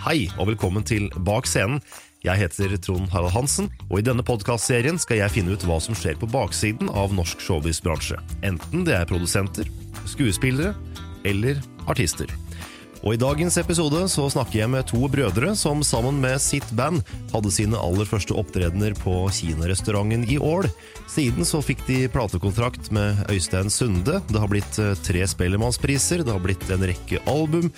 [0.00, 1.82] Hei, og velkommen til Bak scenen.
[2.24, 5.96] Jeg heter Trond Harald Hansen, og i denne podkastserien skal jeg finne ut hva som
[5.96, 8.16] skjer på baksiden av norsk showbiz-bransje.
[8.48, 9.68] Enten det er produsenter,
[10.08, 10.72] skuespillere
[11.28, 12.32] eller artister.
[13.04, 17.04] Og I dagens episode så snakker jeg med to brødre som sammen med sitt band
[17.34, 20.68] hadde sine aller første opptredener på kinarestauranten i Ål.
[21.12, 24.22] Siden så fikk de platekontrakt med Øystein Sunde.
[24.32, 27.68] Det har blitt eh, tre Spellemannspriser, det har blitt en rekke album.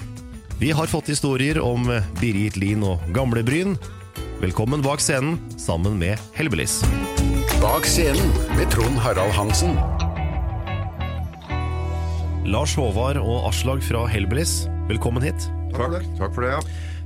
[0.59, 3.77] Vi har fått historier om Birgit Lien og Gamlebryn.
[4.41, 6.81] Velkommen bak scenen sammen med Helbelis.
[7.63, 9.77] Bak scenen med Trond Harald Hansen.
[12.47, 15.47] Lars Håvard og Aslag fra Helbelis, velkommen hit.
[15.73, 16.63] Takk, takk for det, ja.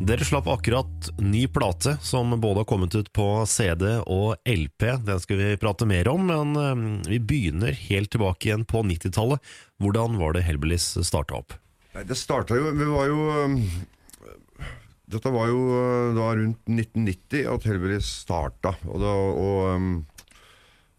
[0.06, 4.88] Dere slapp akkurat ny plate som både har kommet ut på CD og LP.
[5.06, 9.54] Den skal vi prate mer om, men eh, vi begynner helt tilbake igjen på 90-tallet.
[9.80, 11.56] Hvordan var det Helbelis starta opp?
[11.96, 13.56] Nei, Det starta jo Vi var jo um,
[15.06, 18.72] Dette var jo uh, da rundt 1990 at Hellbillies starta.
[18.90, 19.60] Og, da, og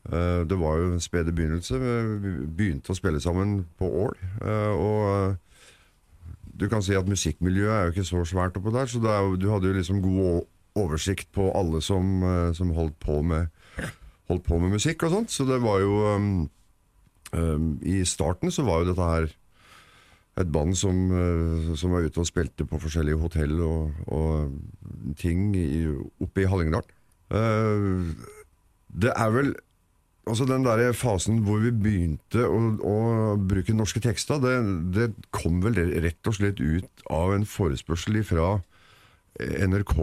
[0.08, 1.76] uh, det var jo en spede begynnelse.
[1.76, 4.14] Vi begynte å spille sammen på Ål.
[4.80, 5.36] Og
[6.56, 9.50] du kan si at musikkmiljøet er jo ikke så svært oppå der, så jo, du
[9.52, 10.48] hadde jo liksom god
[10.80, 12.24] oversikt på alle som,
[12.56, 13.52] som holdt, på med,
[14.32, 15.36] holdt på med musikk og sånt.
[15.36, 16.32] Så det var jo um,
[17.36, 19.28] um, I starten så var jo dette her
[20.38, 25.56] et band som, eh, som var ute og spilte på forskjellige hotell og, og ting
[25.58, 25.86] i,
[26.22, 26.86] oppe i Hallingdal.
[27.28, 28.14] Uh,
[28.88, 29.56] det er vel
[30.28, 32.96] Altså Den der fasen hvor vi begynte å, å
[33.40, 34.56] bruke norske tekster, det,
[34.92, 38.58] det kom vel rett og slett ut av en forespørsel fra
[39.40, 39.96] NRK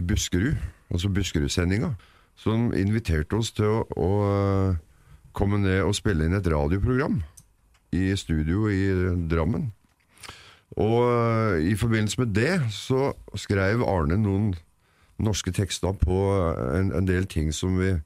[0.00, 0.56] Buskerud,
[0.88, 1.92] altså Buskerud-sendinga,
[2.40, 4.80] som inviterte oss til å, å eh,
[5.36, 7.20] komme ned og spille inn et radioprogram
[7.92, 8.82] i studio i
[9.30, 9.70] Drammen.
[10.78, 14.52] Og eh, i forbindelse med det så skrev Arne noen
[15.20, 16.18] norske tekster på
[16.76, 17.96] en, en del ting som vi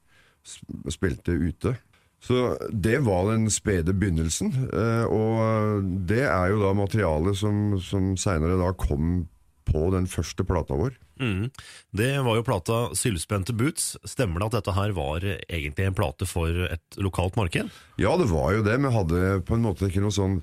[0.92, 1.76] spilte ute.
[2.24, 8.14] Så det var den spede begynnelsen, eh, og det er jo da materialet som, som
[8.16, 9.26] seinere da kom
[9.68, 10.96] på den første plata vår.
[11.20, 11.50] Mm.
[11.94, 13.94] Det var jo plata Sylspente Boots.
[14.04, 17.70] Stemmer det at dette her var egentlig en plate for et lokalt marked?
[18.00, 20.40] Ja, det var jo det, Vi hadde på en måte ikke noe sånn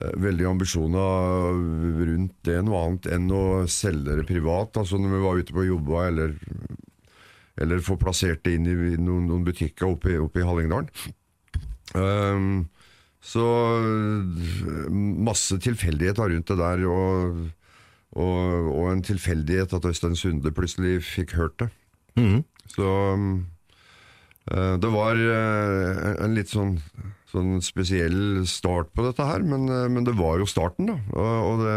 [0.00, 1.58] eh, veldig ambisjoner
[2.12, 4.78] rundt det noe annet enn å selge det privat.
[4.78, 6.36] Altså når vi var ute på jobba, eller,
[7.60, 10.92] eller få plassert det inn i noen, noen butikker oppe, oppe i Hallingdalen.
[11.92, 12.70] Um,
[13.22, 13.42] så
[13.78, 17.42] eh, masse tilfeldigheter rundt det der, og,
[18.12, 21.68] og, og en tilfeldighet at Øystein Sunde plutselig fikk hørt det.
[22.74, 22.88] Så
[24.52, 26.76] eh, det var eh, en litt sånn,
[27.32, 30.98] sånn spesiell start på dette her, men, eh, men det var jo starten, da.
[31.16, 31.76] Og, og det,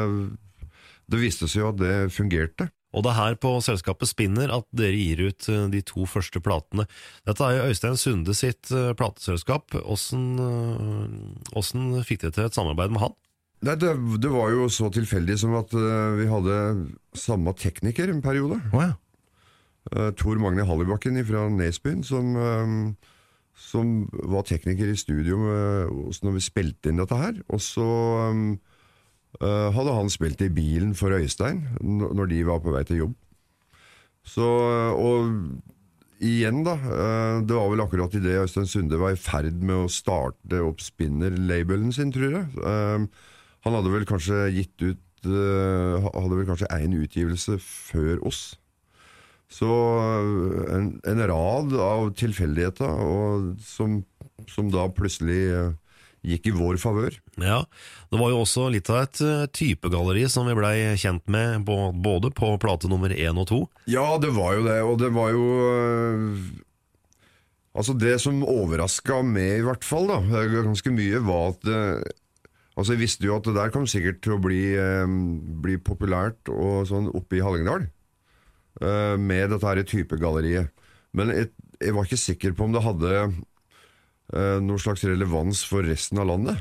[1.14, 2.70] det viste seg jo at det fungerte.
[2.96, 6.86] Og det er her på selskapet Spinner at dere gir ut de to første platene.
[7.28, 9.76] Dette er jo Øystein Sunde sitt plateselskap.
[9.84, 10.40] Åssen
[12.08, 13.18] fikk dere til et samarbeid med han?
[13.66, 16.60] Nei, det, det var jo så tilfeldig som at uh, vi hadde
[17.18, 18.60] samme tekniker en periode.
[19.94, 22.94] Eh, Tor Magne Hallibakken fra Nesbyen, som, uh,
[23.58, 27.38] som var tekniker i studio med når vi spilte inn dette her.
[27.50, 27.90] Og så
[29.42, 33.16] eh, hadde han spilt i bilen for Øystein når de var på vei til jobb.
[34.26, 34.46] Så,
[34.98, 36.74] og igjen, da.
[37.46, 41.94] det var vel akkurat idet Øystein Sunde var i ferd med å starte opp Spinner-labelen
[41.94, 43.08] sin, tror jeg.
[43.66, 48.44] Han hadde vel kanskje gitt ut eh, Hadde vel kanskje én utgivelse før oss.
[49.52, 52.94] Så eh, en, en rad av tilfeldigheter
[53.66, 54.04] som,
[54.52, 55.72] som da plutselig eh,
[56.26, 57.18] gikk i vår favør.
[57.42, 57.64] Ja,
[58.10, 59.20] Det var jo også litt av et
[59.54, 63.60] typegalleri som vi blei kjent med på, både på plate nummer én og to.
[63.90, 65.50] Ja, det var jo det, og det var jo
[67.76, 70.22] Altså Det som overraska meg, i hvert fall, da,
[70.64, 71.66] ganske mye, var at
[72.76, 75.06] Altså Jeg visste jo at det der kom sikkert til å bli, eh,
[75.64, 77.88] bli populært og sånn oppe i Hallingdal,
[78.84, 80.68] Eh, med dette her typegalleriet.
[81.16, 81.48] Men jeg,
[81.80, 86.28] jeg var ikke sikker på om det hadde eh, noen slags relevans for resten av
[86.28, 86.60] landet.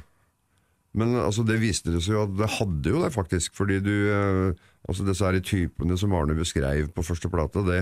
[0.95, 3.57] Men altså, det viste det seg jo at det hadde jo det, faktisk.
[3.59, 7.79] Fordi du eh, Altså disse her typene som Arne beskrev på første plate, det,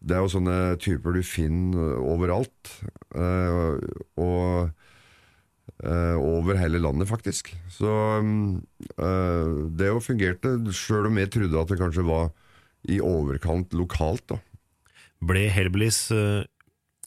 [0.00, 2.70] det er jo sånne typer du finner overalt.
[3.12, 3.76] eh,
[4.16, 4.70] og
[5.80, 7.52] over hele landet, faktisk.
[7.72, 7.88] Så
[8.20, 8.60] mm,
[8.98, 12.30] eh, det jo fungerte, sjøl om jeg trodde at det kanskje var
[12.88, 14.40] i overkant lokalt, da.
[15.20, 16.44] Ble Herbelis eh,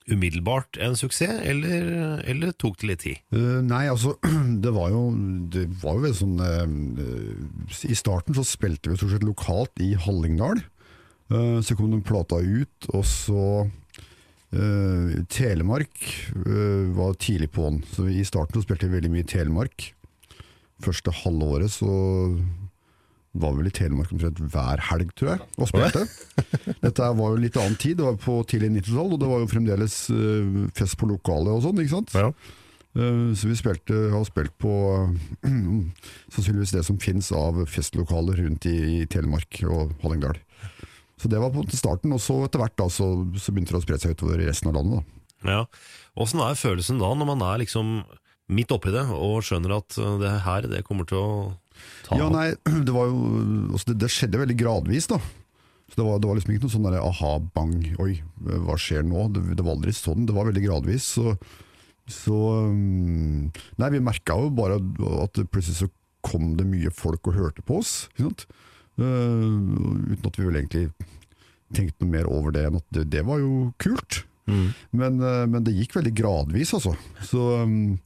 [0.09, 3.21] umiddelbart en suksess, eller, eller tok det litt tid?
[3.33, 4.17] Uh, nei, altså,
[4.63, 5.03] det var jo
[5.53, 10.61] Det var jo sånn uh, I starten så spilte vi stort sett lokalt i Hallingdal.
[11.31, 13.45] Uh, så kom den plata ut, og så
[14.53, 15.93] eh, Telemark
[16.45, 17.81] uh, var tidlig på den.
[17.93, 19.91] Så i starten så spilte vi veldig mye Telemark.
[20.83, 21.89] Første halve året så
[23.33, 26.03] var vel i Telemark omtrent hver helg, tror jeg, og spilte.
[26.85, 29.53] Dette var jo litt annen tid, det var på tidlig 90-tall, og det var jo
[29.53, 32.13] fremdeles uh, fest på lokalet og sånn, ikke sant?
[32.17, 32.33] Ja.
[32.93, 34.69] Så vi spilte, har spilt på
[36.35, 40.37] sannsynligvis det som finnes av festlokaler rundt i, i Telemark og Hallingdal.
[41.23, 43.05] Så det var på starten, og så etter hvert da, så,
[43.39, 44.99] så begynte det å spre seg utover i resten av landet.
[44.99, 45.53] Da.
[45.53, 45.61] Ja.
[46.19, 48.01] Åssen er følelsen da, når man er liksom
[48.51, 51.29] midt oppi det og skjønner at eh, det her det kommer til å
[52.03, 52.49] ta Ja, nei,
[52.87, 53.21] det var jo
[53.71, 55.21] altså det, det skjedde veldig gradvis, da.
[55.87, 58.17] Så det var, det var liksom ikke noe sånn der aha, bang, oi,
[58.65, 59.27] hva skjer nå?
[59.35, 61.07] Det, det var aldri sånn, det var veldig gradvis.
[61.15, 61.35] Så,
[62.09, 64.79] så um, Nei, vi merka jo bare
[65.23, 65.89] at plutselig så
[66.23, 67.93] kom det mye folk og hørte på oss.
[68.13, 68.45] Ikke sant?
[68.99, 70.85] Eh, uten at vi vel egentlig
[71.73, 74.23] tenkte noe mer over det enn at det, det var jo kult.
[74.45, 76.93] Men, eh, men det gikk veldig gradvis, altså.
[77.23, 77.97] Så, um,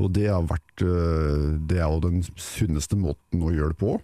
[0.00, 3.96] og det har vært eh, Det er jo den sunneste måten å gjøre det på.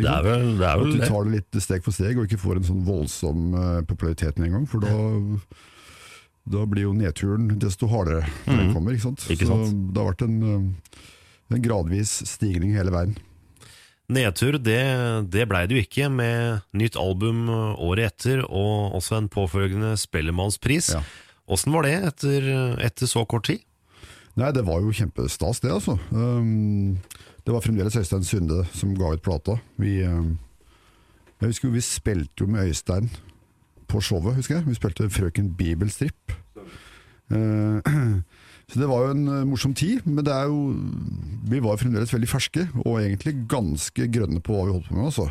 [0.00, 0.66] Det er vel det.
[0.66, 3.56] Er At du tar det litt steg for steg, og ikke får en sånn voldsom
[3.58, 4.68] eh, popularitet med en gang.
[4.70, 4.94] For da,
[6.54, 8.94] da blir jo nedturen desto hardere når den kommer.
[8.96, 9.26] Ikke sant?
[9.32, 11.02] Ikke Så det har vært en, eh,
[11.56, 13.18] en gradvis stigning hele veien.
[14.10, 14.80] Nedtur, det,
[15.30, 20.92] det blei det jo ikke, med nytt album året etter, og også en påfølgende Spellemannspris.
[20.96, 21.02] Ja.
[21.50, 22.48] Åssen var det etter,
[22.82, 23.62] etter så kort tid?
[24.38, 25.96] Nei, det var jo kjempestas, det, altså.
[26.14, 26.98] Um,
[27.44, 29.58] det var fremdeles Øystein Sunde som ga ut plata.
[29.80, 30.36] Vi, um,
[31.40, 33.10] jeg husker jo vi spilte jo med Øystein
[33.90, 34.68] på showet, husker jeg.
[34.68, 36.36] Vi spilte Frøken Bibelstripp.
[37.30, 37.82] Uh,
[38.70, 40.58] så det var jo en uh, morsom tid, men det er jo
[41.50, 45.08] Vi var fremdeles veldig ferske, og egentlig ganske grønne på hva vi holdt på med,
[45.10, 45.26] altså.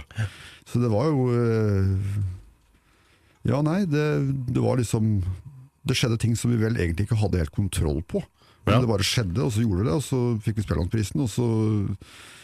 [0.68, 1.94] Så det var jo uh,
[3.48, 4.04] Ja, nei, det,
[4.52, 5.22] det var liksom
[5.88, 8.20] Det skjedde ting som vi vel egentlig ikke hadde helt kontroll på.
[8.68, 8.82] Men Ja.
[8.84, 11.48] det bare skjedde, og så gjorde det, og så fikk vi Spellemannprisen, og Så,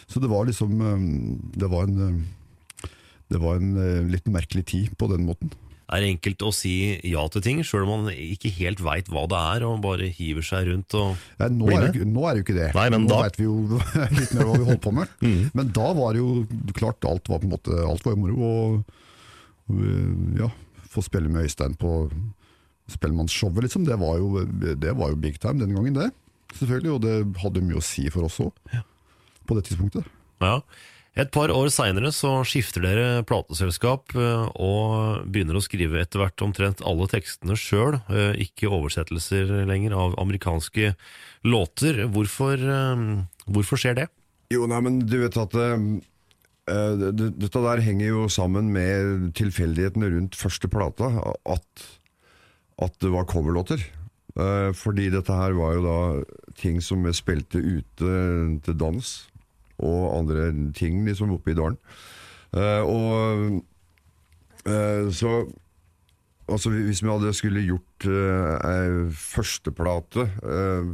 [0.07, 1.05] så det var liksom um,
[1.53, 2.25] Det var en
[3.29, 5.51] Det var en uh, litt merkelig tid på den måten.
[5.85, 6.71] Er det enkelt å si
[7.05, 10.41] ja til ting, sjøl om man ikke helt veit hva det er, og bare hiver
[10.47, 11.99] seg rundt og ja, nå, Blir er det?
[12.01, 12.69] det, nå er det jo ikke det.
[12.73, 13.57] Nei, men nå da- vet vi jo
[14.17, 15.13] litt mer hva vi holdt på med.
[15.59, 18.49] Men da var det jo klart alt var på en måte Alt var jo moro.
[18.49, 18.97] Og,
[19.69, 20.49] og ja,
[20.95, 21.93] få spille med Øystein på
[22.91, 24.43] Spellemannsshowet, liksom, det var, jo,
[24.77, 26.09] det var jo big time den gangen, det.
[26.57, 28.53] Selvfølgelig, og det hadde mye å si for oss òg,
[29.49, 30.05] på det tidspunktet.
[30.43, 30.59] Ja.
[31.15, 36.43] Et par år seinere så skifter dere plateselskap eh, og begynner å skrive etter hvert
[36.43, 38.01] omtrent alle tekstene sjøl,
[38.35, 40.91] ikke oversettelser lenger av amerikanske
[41.47, 42.03] låter.
[42.11, 43.05] Hvorfor, eh,
[43.47, 44.09] hvorfor skjer det?
[44.53, 45.85] Jo, nei, men du vet at eh,
[46.69, 51.09] eh, det- Dette der henger jo sammen med tilfeldighetene rundt første plata.
[51.45, 51.85] At,
[52.77, 53.79] at det var coverlåter.
[54.35, 55.99] Uh, fordi dette her var jo da
[56.59, 58.09] ting som vi spilte ute
[58.65, 59.11] til dans,
[59.83, 61.79] og andre ting liksom oppe i dalen.
[62.55, 63.61] Uh, og
[64.69, 65.43] uh, så
[66.45, 70.91] Altså Hvis vi hadde skulle gjort uh, ei førsteplate uh,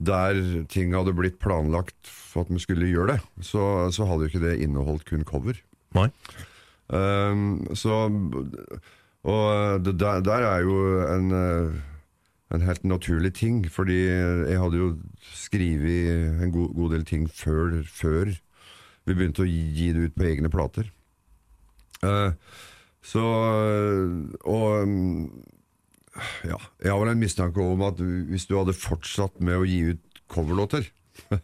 [0.00, 0.38] der
[0.72, 4.42] ting hadde blitt planlagt for at vi skulle gjøre det, så, så hadde jo ikke
[4.46, 5.60] det inneholdt kun cover.
[5.96, 6.08] Nei.
[6.88, 8.08] Um, så
[9.26, 11.72] Og det der, der er jo en, eh,
[12.54, 14.90] en helt naturlig ting, fordi jeg hadde jo
[15.34, 18.30] skrevet en god, god del ting før, før
[19.06, 20.90] vi begynte å gi det ut på egne plater.
[22.04, 22.34] Uh,
[23.06, 23.22] så
[24.44, 25.26] Og mm,
[26.48, 29.80] ja, jeg har vel en mistanke om at hvis du hadde fortsatt med å gi
[29.92, 30.88] ut coverlåter,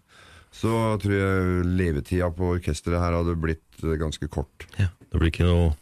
[0.63, 4.67] så tror jeg levetida på orkesteret her hadde blitt eh, ganske kort.
[4.81, 5.73] Ja, det blir ikke noe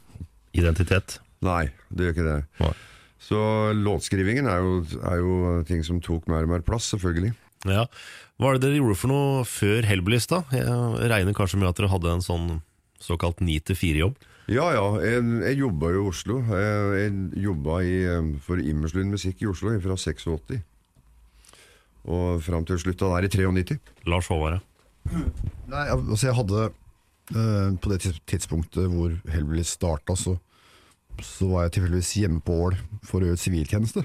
[0.56, 1.18] identitet.
[1.46, 2.38] Nei, det gjør ikke det.
[2.60, 2.74] Nei.
[3.20, 3.38] Så
[3.76, 5.34] låtskrivingen er jo, er jo
[5.68, 7.34] ting som tok mer og mer plass, selvfølgelig.
[7.68, 7.84] Ja.
[8.40, 10.40] Hva er det dere gjorde for noe før Hellbillies, da?
[10.54, 12.48] Jeg regner kanskje med at dere hadde en sånn
[13.00, 14.16] såkalt ni til fire-jobb?
[14.50, 16.40] Ja ja, jeg, jeg jobba jo i Oslo.
[16.48, 20.26] Jeg, jeg jobba eh, for Immerslund Musikk i Oslo fra 86
[22.10, 23.76] og fram til slutta der i 93.
[24.08, 25.20] Lars Håvard, ja.
[25.68, 26.70] Nei, altså jeg hadde
[27.30, 30.32] Uh, På det tidspunktet hvor Hellbillies starta, så,
[31.26, 34.04] så var jeg tilfeldigvis hjemme på Ål for å gjøre siviltjeneste.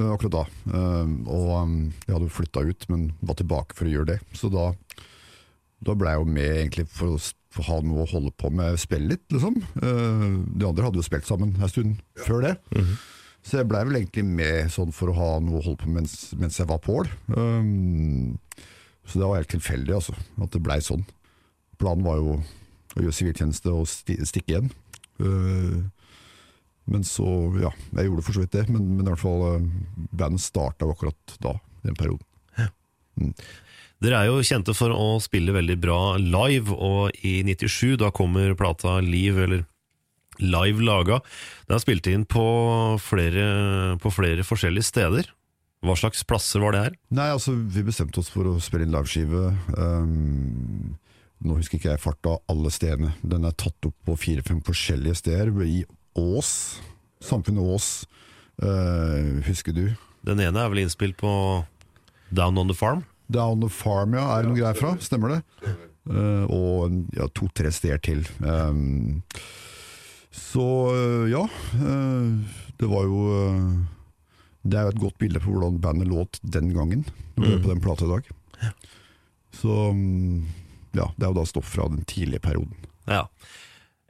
[0.00, 0.44] Eh, akkurat da.
[0.72, 4.18] Eh, og um, jeg hadde jo flytta ut, men var tilbake for å gjøre det.
[4.36, 4.70] Så da,
[5.84, 7.20] da ble jeg jo med egentlig for å
[7.66, 9.56] ha noe å holde på med, spille litt, liksom.
[9.82, 12.54] Eh, de andre hadde jo spilt sammen en stund før det.
[13.46, 16.02] Så jeg blei vel egentlig med sånn for å ha noe å holde på med
[16.02, 17.08] mens, mens jeg var på Ål.
[17.32, 18.36] Um,
[19.08, 21.06] så det var helt tilfeldig, altså, at det blei sånn.
[21.80, 24.70] Planen var jo å gjøre siviltjeneste og sti stikke igjen.
[25.20, 25.80] Uh,
[26.90, 27.26] men så,
[27.62, 28.66] ja, jeg gjorde for så vidt det.
[28.72, 32.26] Men, men i hvert fall, uh, bandet starta akkurat da, i den perioden.
[34.00, 38.54] Dere er jo kjente for å spille veldig bra live, og i 97 da kommer
[38.56, 39.66] plata Liv, eller
[40.40, 41.20] Live Laga.
[41.68, 42.46] Den er spilt inn på
[43.04, 45.28] flere, på flere forskjellige steder.
[45.84, 46.96] Hva slags plasser var det her?
[47.16, 49.52] Nei, altså, vi bestemte oss for å spille inn liveskive.
[49.76, 50.96] Um,
[51.40, 53.14] nå husker ikke jeg farta alle stedene.
[53.24, 55.52] Den er tatt opp på fire-fem forskjellige steder.
[55.64, 55.84] I
[56.20, 56.52] Ås.
[57.24, 57.90] Samfunnet Ås.
[58.60, 59.86] Uh, husker du?
[60.26, 61.30] Den ene er vel innspilt på
[62.28, 63.06] Down on the Farm?
[63.32, 64.26] Down on the Farm, ja.
[64.34, 64.92] Er det noe greier fra?
[65.00, 65.40] Stemmer det?
[66.10, 68.26] Uh, og ja, to-tre steder til.
[68.44, 69.22] Um,
[70.34, 70.66] så
[71.30, 71.46] ja.
[71.80, 72.36] Uh,
[72.80, 73.24] det var jo
[74.60, 77.06] Det er jo et godt bilde på hvordan bandet låt den gangen,
[77.36, 77.62] når mm.
[77.64, 78.26] på den plata i dag.
[79.56, 80.44] Så mm,
[80.96, 82.88] ja, det er jo da stoff fra den tidlige perioden.
[83.10, 83.26] Ja.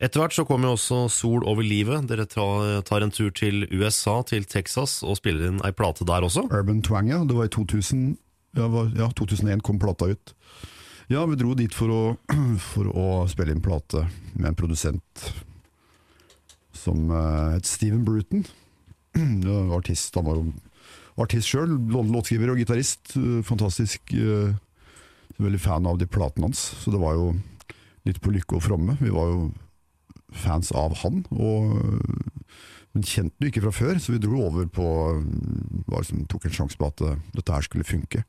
[0.01, 2.07] Etter hvert så kommer jo også Sol over livet.
[2.09, 6.47] Dere tar, en tur til USA, til Texas, og spiller inn ei plate der også.
[6.49, 7.21] Urban Twang, ja.
[7.29, 8.15] Det var i 2000,
[8.57, 10.35] ja, var, ja 2001 kom plata ut.
[11.11, 12.01] Ja, vi dro dit for å,
[12.71, 14.07] for å spille inn plate
[14.39, 15.31] med en produsent
[16.81, 18.47] som uh, het Steven Bruton.
[19.77, 20.49] Artist, han var jo
[21.21, 23.17] artist sjøl, låtskriver og gitarist.
[23.19, 24.15] eh, fantastisk.
[25.39, 27.33] Veldig fan av de platene hans, så det var jo
[28.09, 28.97] litt på lykke og fromme.
[29.01, 29.41] Vi var jo
[30.43, 31.75] fans av han, og,
[32.95, 34.87] men kjente det ikke fra før, så vi dro over på
[35.91, 38.25] var liksom, Tok en sjanse på at eh, dette her skulle funke.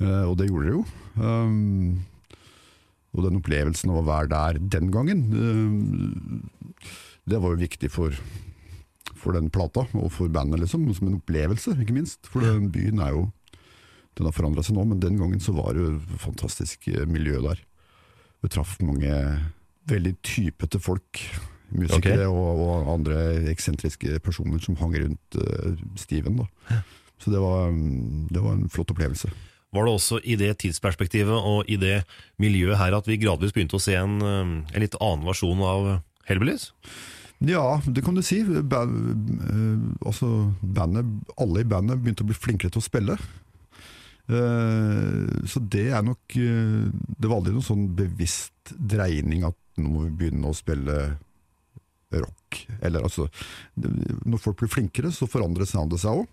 [0.00, 0.84] Eh, og det gjorde det jo.
[1.20, 2.00] Um,
[3.10, 6.86] og den opplevelsen av å være der den gangen, eh,
[7.30, 8.14] det var jo viktig for,
[9.18, 12.30] for den plata, og for bandet, liksom, som en opplevelse, ikke minst.
[12.30, 13.28] For den byen er jo
[14.18, 17.40] Den har forandra seg nå, men den gangen så var det jo fantastisk eh, miljø
[17.44, 17.62] der.
[18.40, 19.12] Vi traff mange
[19.90, 21.22] veldig typete folk.
[21.70, 23.20] Musikere og, og andre
[23.52, 26.40] eksentriske personer som hang rundt uh, Steven.
[26.40, 26.80] Da.
[27.22, 29.30] Så det var, mm, det var en flott opplevelse.
[29.70, 32.00] Var det også i det tidsperspektivet og i det
[32.42, 35.90] miljøet her at vi gradvis begynte å se en, um, en litt annen versjon av
[36.26, 36.72] Hellbillies?
[37.46, 38.42] Ja, det kan du si.
[38.44, 41.06] Band, eh, altså, bandet,
[41.40, 43.16] alle i bandet begynte å bli flinkere til å spille.
[44.30, 46.84] Eh, så det er nok eh,
[47.18, 50.96] Det var aldri noen sånn bevisst dreining at nå må vi begynne å spille
[52.10, 52.60] rock.
[52.82, 53.26] Eller altså
[53.74, 56.30] Når folk blir flinkere, så forandrer soundet seg òg.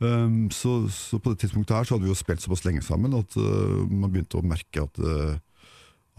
[0.00, 3.12] Um, så, så på det tidspunktet her så hadde vi jo spilt såpass lenge sammen
[3.18, 5.34] at uh, man begynte å merke at, uh,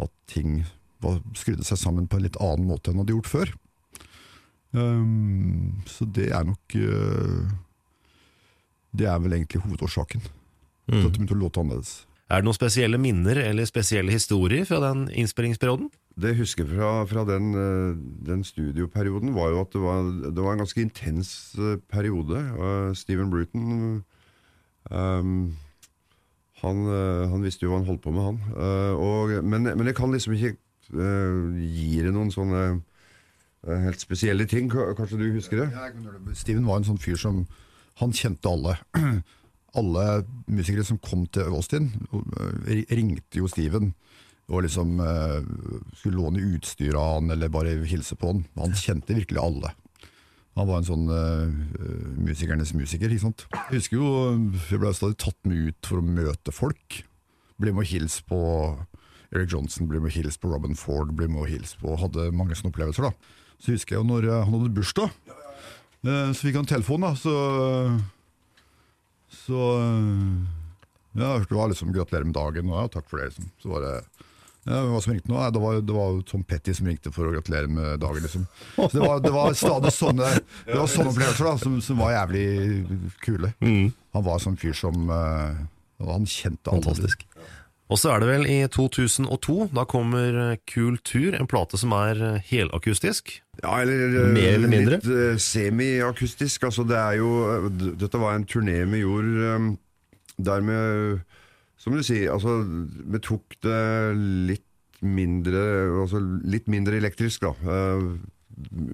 [0.06, 0.60] at ting
[1.02, 3.54] var, skrudde seg sammen på en litt annen måte enn de hadde gjort før.
[4.78, 7.50] Um, så det er nok uh,
[8.94, 10.30] Det er vel egentlig hovedårsaken
[10.88, 11.94] til Så det begynte å låte annerledes.
[12.32, 15.90] Er det noen spesielle minner eller spesielle historier fra den innspillingsperioden?
[16.22, 17.98] Det jeg husker fra, fra den, eh,
[18.28, 22.40] den studioperioden, var jo at det var, det var en ganske intens eh, periode.
[22.56, 24.04] Uh, Steven Bruton
[24.92, 25.58] um,
[26.62, 26.86] han,
[27.32, 28.40] han visste jo hva han holdt på med, han.
[28.54, 30.54] Uh, og, men, men jeg kan liksom ikke
[30.94, 34.70] uh, gi det noen sånne uh, helt spesielle ting.
[34.72, 35.70] Kanskje du husker det?
[36.38, 37.46] Steven var en sånn fyr som
[38.00, 38.78] Han kjente alle.
[39.80, 40.06] Alle
[40.52, 43.94] musikere som kom til Austin, eh, ringte jo Steven.
[44.52, 45.38] Og liksom eh,
[45.96, 48.44] skulle låne utstyr av han, eller bare hilse på han.
[48.60, 49.72] Han kjente virkelig alle.
[50.60, 51.48] Han var en sånn uh,
[52.20, 53.08] musikernes musiker.
[53.08, 53.46] ikke sant?
[53.56, 54.10] Jeg husker jo,
[54.68, 56.98] jeg ble stadig tatt med ut for å møte folk.
[57.62, 58.40] Ble med og hilse på
[59.32, 62.34] Eric Johnson, ble med og hilse på Robin Ford, ble med og hilse på Hadde
[62.36, 63.08] mange sånne opplevelser.
[63.08, 63.40] da.
[63.64, 65.16] Så husker jeg jo når han hadde bursdag,
[66.04, 67.14] uh, så fikk han telefon, da.
[67.16, 67.38] Så,
[69.32, 70.42] så eh,
[71.18, 73.32] Ja, jeg hørte det var liksom 'gratulerer med dagen', og ja, takk for det.
[73.32, 73.50] liksom.
[73.62, 73.96] Så var det
[74.64, 75.42] ja, Hva som ringte nå?
[75.52, 78.22] Det var, det var Tom Petty som ringte for å gratulere med dagen.
[78.22, 78.46] liksom.
[78.78, 80.28] Så det var, det var stadig sånne,
[80.68, 82.46] det var sånne opplevelser da, som, som var jævlig
[83.26, 83.54] kule.
[83.62, 85.58] Han var sånn fyr som uh,
[86.06, 86.84] Han kjente alle.
[86.84, 87.26] Fantastisk.
[87.92, 93.34] Og så er det vel i 2002, da kommer Kultur, en plate som er helakustisk.
[93.60, 95.00] Ja, eller eh, Mer eller mindre?
[95.02, 96.64] Litt eh, semiakustisk.
[96.70, 97.68] Altså, det er jo eh,
[98.00, 99.68] Dette var en turné vi gjorde eh,
[100.42, 100.78] der vi
[101.78, 103.82] Som du sier, altså Vi tok det
[104.50, 104.68] litt
[105.02, 105.62] mindre
[106.02, 107.52] Altså litt mindre elektrisk, da.
[107.76, 108.08] Eh,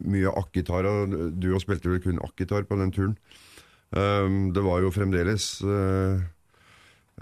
[0.07, 0.87] mye akkitar.
[0.87, 3.15] og Du og spilte vel kun akkitar på den turen.
[3.93, 5.53] Eh, det var jo fremdeles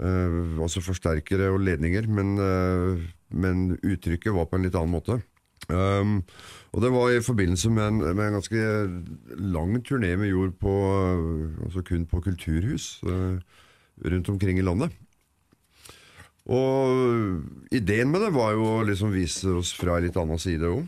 [0.00, 3.00] eh, altså forsterkere og ledninger, men, uh,
[3.30, 5.20] men uttrykket var på en litt annen måte.
[5.66, 6.20] Um,
[6.76, 8.66] og det var i forbindelse med en, med en ganske
[9.40, 13.00] lang turné vi gjorde på, uh, altså kun på kulturhus
[14.06, 14.92] rundt omkring i landet.
[16.46, 20.68] Og ideen med det var jo å liksom vise oss fra en litt annen side
[20.68, 20.84] òg.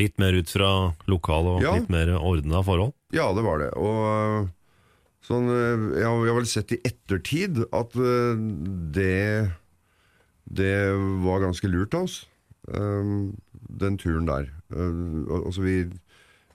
[0.00, 1.74] Litt mer ut fra lokale og Ja.
[1.76, 2.94] litt mer ordna forhold.
[3.12, 3.72] Ja, det var det.
[3.76, 4.48] Og
[5.22, 8.36] sånn, øh, jeg, har- vel sett i ettertid at øh,
[8.94, 9.52] det
[10.52, 10.74] Det
[11.24, 12.26] var ganske lurt av oss,
[12.68, 13.30] øh,
[13.82, 14.48] den turen der.
[14.74, 15.76] Altså vi,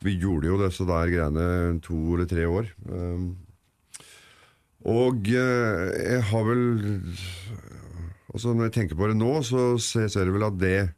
[0.03, 2.67] vi gjorde jo disse der greiene to eller tre år.
[4.86, 6.63] og jeg har vel
[8.33, 10.89] Altså Når jeg tenker på det nå, så ser jeg vel at det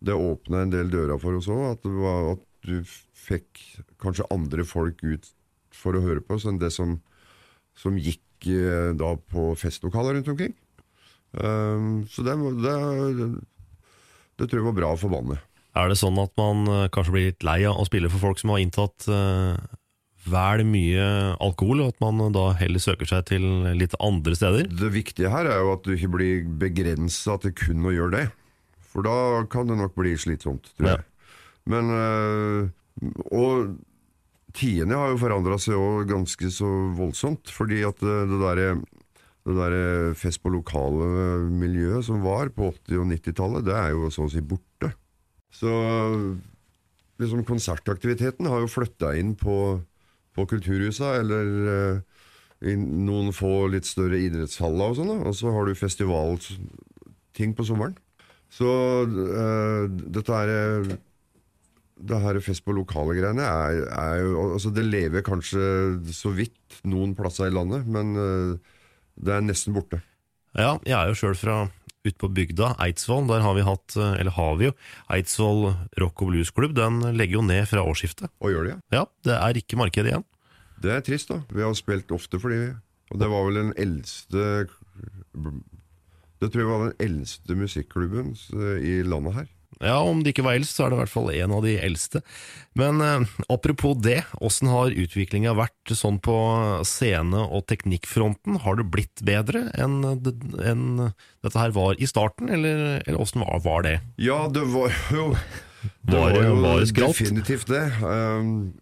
[0.00, 1.72] det åpna en del dører for oss òg.
[1.74, 2.76] At, at du
[3.18, 3.58] fikk
[4.00, 5.26] kanskje andre folk ut
[5.74, 6.98] for å høre på som det som,
[7.78, 10.56] som gikk eh, da på festlokaler rundt omkring.
[11.32, 12.76] Um, så det, det,
[14.40, 15.42] det tror jeg var bra for bandet.
[15.78, 18.40] Er det sånn at man eh, kanskje blir litt lei av å spille for folk
[18.40, 19.58] som har inntatt eh,
[20.28, 21.04] vel mye
[21.44, 23.44] alkohol, og at man da heller søker seg til
[23.78, 24.70] litt andre steder?
[24.72, 28.26] Det viktige her er jo at du ikke blir begrensa til kun å gjøre det.
[28.88, 30.98] For da kan det nok bli slitsomt, tror Ja.
[31.68, 32.68] Men øh,
[33.36, 33.74] Og
[34.56, 37.50] tidene har jo forandra seg òg ganske så voldsomt.
[37.52, 38.70] Fordi at øh, det derre
[39.48, 41.06] det der fest på lokale
[41.48, 44.90] miljøet som var på 80- og 90-tallet, det er jo så å si borte.
[45.48, 45.70] Så
[47.18, 49.78] liksom konsertaktiviteten har jo flytta inn på,
[50.36, 52.02] på kulturhusa, eller eh,
[52.70, 57.96] i noen få litt større idrettshaller og sånn, og så har du festivalting på sommeren.
[58.52, 58.68] Så
[59.04, 60.94] eh, dette er eh,
[61.98, 65.62] det her fest på lokale greiene er, er jo altså Det lever kanskje
[66.14, 68.78] så vidt noen plasser i landet, men eh,
[69.18, 70.00] det er nesten borte.
[70.54, 71.58] Ja, jeg er jo sjøl fra
[72.06, 73.26] ute på bygda, Eidsvoll.
[73.28, 74.74] Der har vi hatt, eh, eller har vi jo,
[75.12, 76.74] Eidsvoll rock og blues-klubb.
[76.78, 78.30] Den legger jo ned fra årsskiftet.
[78.40, 79.00] Og gjør det, ja.
[79.00, 80.26] Ja, det er ikke marked igjen.
[80.78, 81.42] Det er trist, da.
[81.50, 82.76] Vi har spilt ofte for de.
[83.12, 84.42] Og det var vel den eldste
[86.38, 89.48] Det tror jeg var den eldste musikklubben eh, i landet her.
[89.84, 91.74] Ja, om det ikke var eldst, så er det i hvert fall en av de
[91.78, 92.22] eldste.
[92.78, 96.36] Men eh, apropos det, åssen har utviklinga vært sånn på
[96.88, 98.60] scene- og teknikkfronten?
[98.64, 100.84] Har det blitt bedre enn enn
[101.44, 103.96] dette her var i starten, eller, eller åssen var, var det?
[104.20, 105.32] Ja, det var jo
[106.02, 107.84] Det Var var jo definitivt det.
[108.02, 108.74] Um,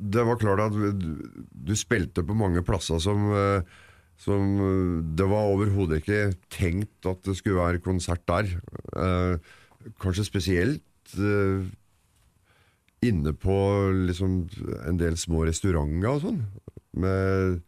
[0.00, 1.16] det var klart at du,
[1.50, 3.80] du spilte på mange plasser som uh,
[4.20, 6.20] som uh, Det var overhodet ikke
[6.52, 8.52] tenkt at det skulle være konsert der.
[8.94, 9.40] Uh,
[10.02, 11.64] kanskje spesielt uh,
[13.04, 13.56] inne på
[14.08, 14.42] liksom
[14.86, 16.40] en del små restauranter og sånn.
[17.00, 17.60] Med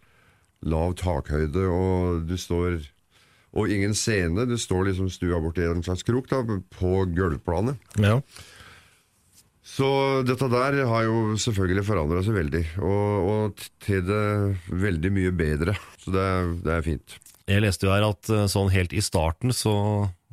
[0.67, 2.83] lav takhøyde, og du står
[3.53, 4.47] Og ingen scene.
[4.49, 6.39] Du står liksom stua borti en slags krok da,
[6.73, 7.77] på gulvplanet.
[8.01, 8.15] Ja.
[9.61, 9.89] Så
[10.25, 14.25] dette der har jo selvfølgelig forandra seg veldig, og, og til det
[14.73, 15.77] veldig mye bedre.
[16.01, 16.25] Så det,
[16.65, 17.19] det er fint.
[17.53, 19.75] Jeg leste jo her at eh, sånn helt i starten så,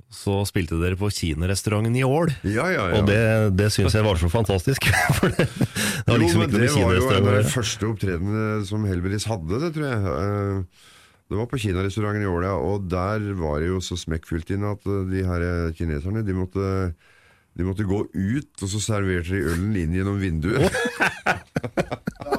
[0.10, 2.32] så spilte dere på kinarestauranten i Ål.
[2.50, 2.98] Ja, ja, ja.
[2.98, 3.20] Og det,
[3.60, 4.88] det syns jeg var så fantastisk.
[5.20, 7.52] For det, det var jo, liksom men ikke noe det var jo en av de
[7.54, 10.16] første opptredenene som Helberis hadde, det tror jeg.
[10.24, 10.88] Eh,
[11.30, 14.66] Det var på kinarestauranten i Ål, ja, og der var det jo så smekkfullt inn
[14.66, 15.46] at eh, de her
[15.78, 16.66] kineserne, de måtte
[17.60, 20.74] de måtte gå ut, og så serverte de ølen inn gjennom vinduet.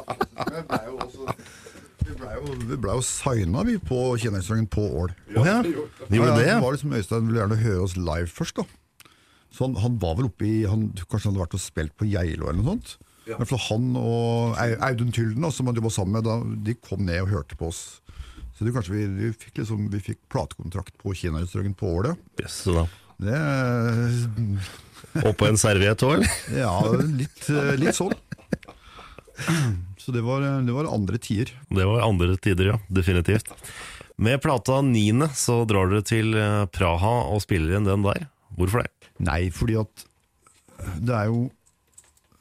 [2.41, 5.13] Vi ble jo, vi ble jo signa vi på kinarestauranten på Ål.
[5.37, 8.61] Å ja, de gjorde det, det var liksom Øystein ville gjerne høre oss live først,
[8.61, 8.67] da.
[9.51, 12.07] Så han, han var vel oppe i han, Kanskje han hadde vært og spilt på
[12.07, 12.93] Geilo eller noe sånt?
[13.27, 13.37] Ja.
[13.41, 17.25] For fall han og Audun Tylden, som han jobba sammen med, da, de kom ned
[17.27, 17.83] og hørte på oss.
[18.57, 22.25] Så det, kanskje vi, vi fikk liksom, vi fikk platekontrakt på Kinarestauranten på Ålet.
[22.41, 22.87] Yes, da.
[23.21, 23.37] Det
[25.27, 26.35] Og på en serviett òg, eller?
[26.63, 26.73] Ja,
[27.05, 28.15] litt, eh, litt sånn.
[30.03, 31.53] Så det var, det var andre tider.
[31.69, 32.77] Det var andre tider, ja.
[32.89, 33.53] Definitivt.
[34.21, 38.27] Med plata Niende så drar dere til eh, Praha og spiller inn den der.
[38.59, 39.11] Hvorfor det?
[39.25, 40.07] Nei, fordi at
[41.01, 41.49] det er jo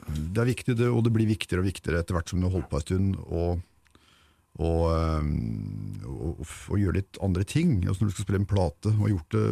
[0.10, 2.70] Det er viktig, det, og det blir viktigere og viktigere etter hvert som du holdt
[2.72, 3.60] på en stund, og,
[4.58, 4.88] og,
[6.42, 7.76] og gjøre litt andre ting.
[7.86, 9.44] Altså når du skal spille en plate, og har gjort det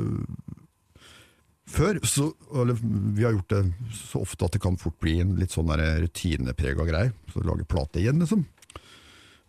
[1.67, 3.63] før, så, eller vi har gjort det
[3.97, 7.12] så ofte at det kan fort bli en litt sånn rutineprega greie.
[7.34, 8.45] Så lage plate igjen, liksom.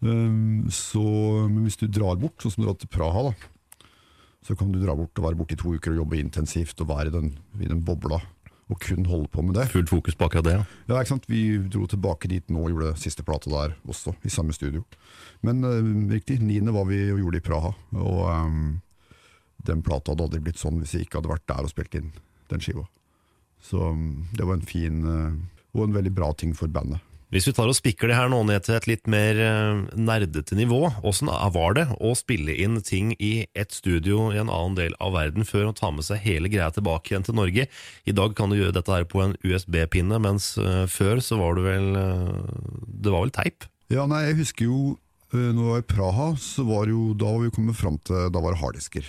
[0.00, 1.02] Um, så,
[1.50, 3.86] men hvis du drar bort, sånn som du drar til Praha, da,
[4.46, 6.90] så kan du dra bort og være borte i to uker og jobbe intensivt og
[6.92, 8.20] være i den, i den bobla
[8.68, 9.66] og kun holde på med det.
[9.72, 10.56] Fullt fokus på akkurat det.
[10.58, 10.64] ja.
[10.90, 11.28] Ja, ikke sant?
[11.28, 14.84] Vi dro tilbake dit nå og gjorde siste plate der også, i samme studio.
[15.42, 18.68] Men uh, riktig, niende var vi og gjorde det i Praha, og ehm,
[19.66, 22.12] den plata hadde aldri blitt sånn hvis jeg ikke hadde vært der og spilt inn
[22.52, 22.86] den skiva.
[23.64, 25.34] Så um, det var en fin uh,
[25.74, 27.02] og en veldig bra ting for bandet.
[27.28, 30.56] Hvis vi tar og spikker det her nå ned til et litt mer eh, nerdete
[30.56, 34.96] nivå, åssen var det å spille inn ting i et studio i en annen del
[34.96, 37.66] av verden før å ta med seg hele greia tilbake igjen til Norge?
[38.08, 41.60] I dag kan du gjøre dette her på en USB-pinne, mens eh, før så var
[41.60, 42.56] det vel eh,
[43.04, 43.68] Det var vel teip?
[43.92, 44.80] Ja, nei, jeg husker jo
[45.28, 48.40] når jeg var i Praha, så var jo da var vi kommet fram til Da
[48.40, 49.04] var det harddisker.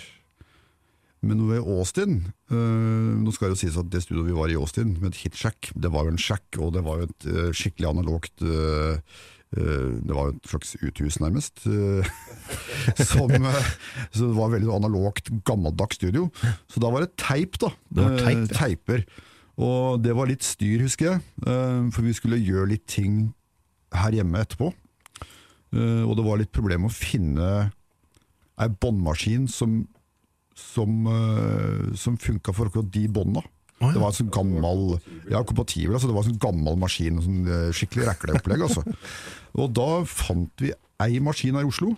[1.20, 4.52] Men nå i Austin øh, Nå skal det jo sies at det studioet vi var
[4.52, 7.26] i Austin, med et hitshack, det var jo en shack, og det var jo et
[7.28, 8.96] øh, skikkelig analogt øh,
[9.50, 11.64] Det var jo et slags uthus, nærmest.
[13.10, 13.32] som,
[14.14, 16.28] så det var veldig analogt, gammeldags studio.
[16.70, 17.72] Så da var det teip, da.
[17.90, 18.60] Det var teip, ja.
[18.60, 19.02] Teiper.
[19.58, 21.24] Og det var litt styr, husker jeg.
[21.90, 23.32] For vi skulle gjøre litt ting
[23.90, 24.70] her hjemme etterpå.
[24.70, 27.50] Og det var litt problem å finne
[28.54, 29.80] ei båndmaskin som,
[30.60, 33.42] som, uh, som funka for akkurat de bånda.
[33.80, 33.94] Ja.
[33.94, 34.82] Det var en sånn gammel
[35.30, 37.20] Ja, kompatibel, altså det var en sånn gammel maskin.
[37.24, 38.84] Sånn, eh, skikkelig rekleopplegg, altså.
[39.60, 41.94] Og da fant vi ei maskin her i Oslo.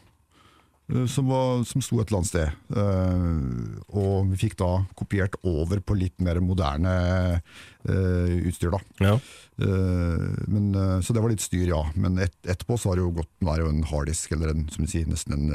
[0.93, 2.59] Eh, Som, var, som sto et eller annet sted.
[2.77, 6.93] Eh, og vi fikk da kopiert over på litt mer moderne
[7.39, 8.83] eh, utstyr, da.
[9.03, 9.17] Ja.
[9.63, 10.73] Men,
[11.05, 11.83] så det var litt styr, ja.
[11.95, 14.91] Men et, etterpå så har det jo gått jo en harddisk, eller en, som du
[14.91, 15.53] sier, nesten en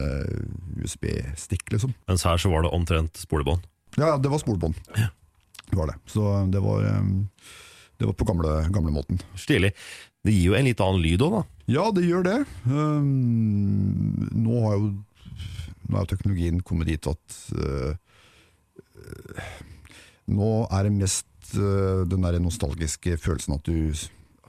[0.80, 1.96] USB-stikk, liksom.
[2.08, 3.66] Mens her så var det omtrent spolebånd.
[3.98, 4.80] Ja, ja, det var spolebånd.
[4.94, 5.98] Det var det.
[6.08, 6.24] Så
[6.54, 6.86] det var,
[7.98, 9.20] det var på gamle, gamle måten.
[9.36, 9.74] Stilig.
[10.28, 11.44] Det gir jo en litt annen lyd òg, da.
[11.72, 12.38] Ja, det gjør det.
[12.68, 14.90] Um, nå har jo
[15.88, 17.94] nå er teknologien kommet dit at uh,
[20.28, 23.94] Nå er det mest uh, den der nostalgiske følelsen at du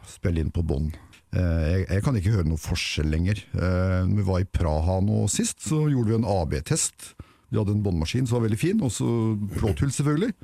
[0.09, 0.97] spiller inn på bånd.
[1.31, 3.45] Uh, jeg, jeg kan ikke høre noe forskjell lenger.
[3.55, 7.13] Når vi var i Praha nå sist, så gjorde vi en AB-test.
[7.49, 9.09] Vi hadde en båndmaskin som var veldig fin, og så
[9.55, 10.35] Pro selvfølgelig.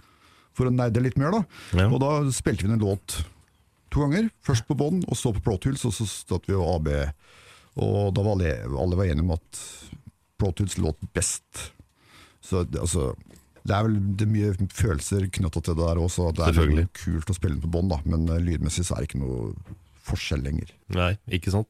[0.54, 1.40] For å nerde litt mer, da.
[1.74, 1.88] Ja.
[1.90, 3.18] Og da spilte vi en låt
[3.92, 4.30] to ganger.
[4.46, 6.92] Først på bånd, og så på Pro og så satt vi og AB.
[7.82, 9.60] Og da var alle, alle var enige om at
[10.52, 11.72] Pro låt best.
[12.44, 13.14] Så det- altså
[13.64, 16.32] det er vel det er mye følelser knytta til det der også.
[16.36, 19.22] Det er kult å spille den på bånd, men eh, lydmessig så er det ikke
[19.24, 19.54] noe
[20.04, 20.68] forskjell lenger.
[20.92, 21.68] Nei, ikke sant.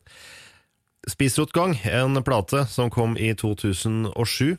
[1.06, 4.56] Spissrotgang, en plate som kom i 2007.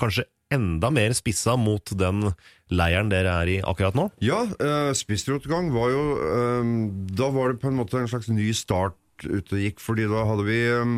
[0.00, 2.32] Kanskje enda mer spissa mot den
[2.74, 4.08] leiren dere er i akkurat nå?
[4.24, 6.70] Ja, uh, spissrotgang var jo eh,
[7.14, 10.24] Da var det på en måte en slags ny start ute og gikk, fordi da
[10.26, 10.94] hadde vi eh,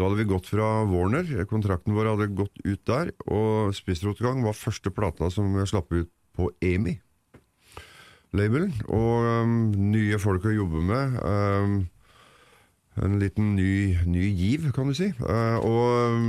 [0.00, 4.56] Da hadde vi gått fra Warner, kontrakten vår hadde gått ut der, og Spissrotgang var
[4.56, 6.08] første plata som slapp ut
[6.38, 6.96] på EMI.
[8.32, 8.72] Labelen.
[8.88, 9.54] Og um,
[9.92, 11.18] nye folk å jobbe med.
[11.20, 11.76] Um,
[12.96, 15.10] en liten ny, ny giv, kan du si.
[15.20, 16.28] Uh, og um,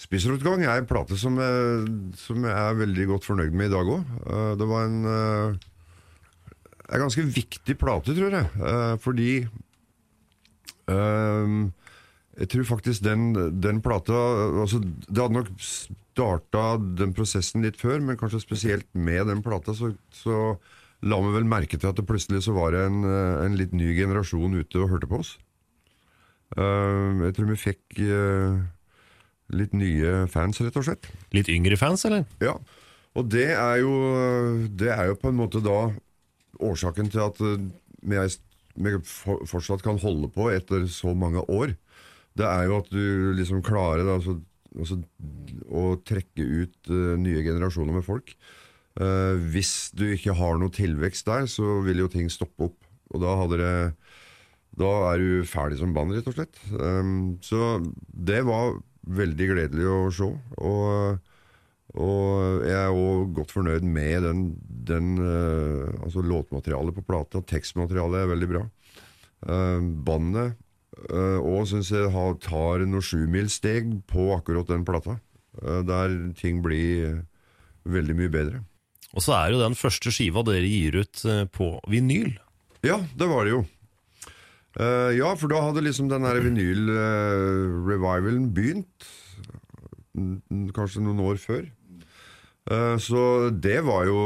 [0.00, 3.90] Spissrotgang er en plate som jeg, som jeg er veldig godt fornøyd med i dag
[3.98, 4.14] òg.
[4.56, 5.66] det var en uh,
[6.98, 8.46] ganske viktig plate, tror jeg.
[8.64, 9.30] eh, fordi
[10.88, 11.52] eh,
[12.40, 14.16] jeg tror faktisk den, den plata
[14.62, 16.64] altså, Det hadde nok starta
[16.98, 20.56] den prosessen litt før, men kanskje spesielt med den plata, så, så
[21.04, 23.92] la vi vel merke til at det plutselig så var det en, en litt ny
[23.96, 25.36] generasjon ute og hørte på oss.
[26.58, 28.58] Uh, jeg tror vi fikk uh,
[29.54, 31.08] litt nye fans, rett og slett.
[31.36, 32.26] Litt yngre fans, eller?
[32.42, 32.56] Ja,
[33.14, 33.94] og det er jo,
[34.80, 35.90] det er jo på en måte da
[36.60, 38.24] årsaken til at vi,
[38.80, 41.76] vi for- fortsatt kan holde på etter så mange år.
[42.38, 44.36] Det er jo at du liksom klarer da, altså,
[44.76, 45.00] altså,
[45.70, 48.34] å trekke ut uh, nye generasjoner med folk.
[48.98, 52.78] Uh, hvis du ikke har noe tilvekst der, så vil jo ting stoppe opp.
[53.10, 53.74] Og da hadde det
[54.80, 56.60] Da er du ferdig som band, rett og slett.
[56.70, 57.80] Um, så
[58.14, 58.78] det var
[59.10, 60.28] veldig gledelig å se.
[60.62, 61.18] Og,
[61.98, 64.44] og jeg er òg godt fornøyd med den,
[64.92, 67.42] den uh, Altså låtmaterialet på plata.
[67.42, 68.66] Tekstmaterialet er veldig bra.
[69.42, 70.58] Uh, bandet
[71.10, 72.10] og syns jeg
[72.42, 75.20] tar noen sjumilssteg på akkurat den plata.
[75.60, 77.20] Uh, der ting blir uh,
[77.88, 78.58] veldig mye bedre.
[79.16, 82.32] Og så er jo den første skiva dere gir ut eh, på vinyl.
[82.86, 83.62] Ja, det var det jo.
[84.78, 89.08] Eh, ja, for da hadde liksom den vinyl-revivalen begynt.
[90.76, 91.64] Kanskje noen år før.
[92.70, 94.18] Eh, så det var jo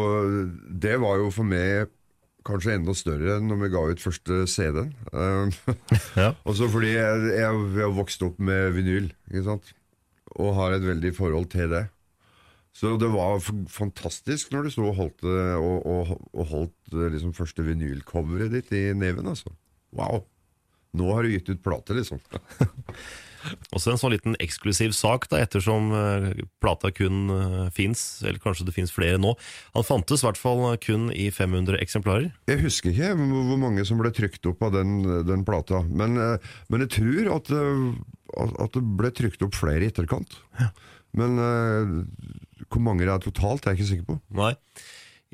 [0.69, 1.89] Det var jo for meg
[2.45, 4.93] kanskje enda større enn når vi ga ut første CD-en.
[5.13, 5.79] Eh,
[6.21, 6.31] Ja.
[6.49, 9.75] Også fordi jeg, jeg, jeg har vokst opp med vinyl, ikke sant?
[10.35, 11.85] og har et veldig forhold til det.
[12.75, 13.37] Så det var
[13.71, 18.73] fantastisk når du sto og holdt, og, og, og holdt eh, liksom første vinylcoveret ditt
[18.75, 19.29] i neven.
[19.31, 19.53] Altså.
[19.95, 20.25] Wow!
[20.99, 22.19] Nå har du gitt ut plate, liksom.
[23.75, 26.29] Også en sånn liten eksklusiv sak, da, ettersom eh,
[26.63, 29.35] plata kun uh, fins, eller kanskje det fins flere nå.
[29.75, 32.31] Han fantes i hvert fall kun i 500 eksemplarer.
[32.51, 34.97] Jeg husker ikke hvor mange som ble trykt opp av den,
[35.29, 37.87] den plata, men, eh, men jeg tror at, eh,
[38.65, 40.41] at- det ble trykt opp flere i etterkant.
[41.15, 44.21] Men eh, hvor mange det er totalt, er jeg ikke sikker på.
[44.35, 44.55] Nei.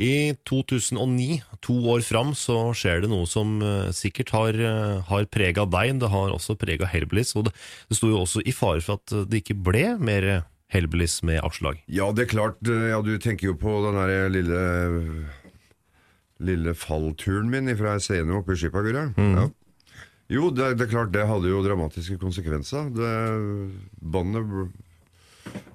[0.00, 5.26] I 2009, to år fram, så skjer det noe som eh, sikkert har, uh, har
[5.28, 5.98] prega deg.
[6.00, 7.54] Det har også prega Hellbillies, og det,
[7.90, 10.30] det sto jo også i fare for at det ikke ble mer
[10.72, 11.82] Hellbillies med avslag.
[11.90, 12.60] Ja, det er klart.
[12.64, 14.64] eh, Ja, du tenker jo på den der lille
[16.40, 18.70] Lille fallturen min fra ei scene oppe i
[19.20, 19.34] Mm.
[19.36, 19.48] Ja.
[20.30, 22.88] Jo, det, det er klart, det hadde jo dramatiske konsekvenser.
[22.94, 23.10] Det,
[24.00, 24.70] bandet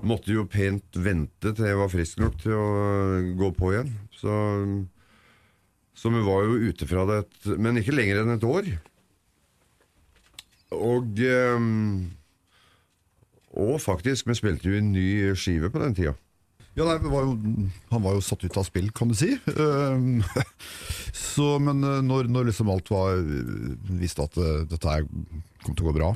[0.05, 2.67] måtte jo pent vente til jeg var frisk nok til å
[3.39, 3.93] gå på igjen.
[4.15, 4.35] Så,
[5.97, 8.69] så vi var jo ute fra det, et, men ikke lenger enn et år.
[10.75, 12.11] Og ehm,
[13.55, 15.07] og faktisk, vi spilte jo en ny
[15.39, 16.15] skive på den tida.
[16.75, 17.35] Ja, nei, var jo,
[17.93, 19.31] Han var jo satt ut av spill, kan du si.
[19.55, 20.19] Ehm,
[21.33, 23.21] så, men eh, når, når liksom alt var
[23.95, 24.97] visste at eh, dette
[25.63, 26.11] kom til å gå bra,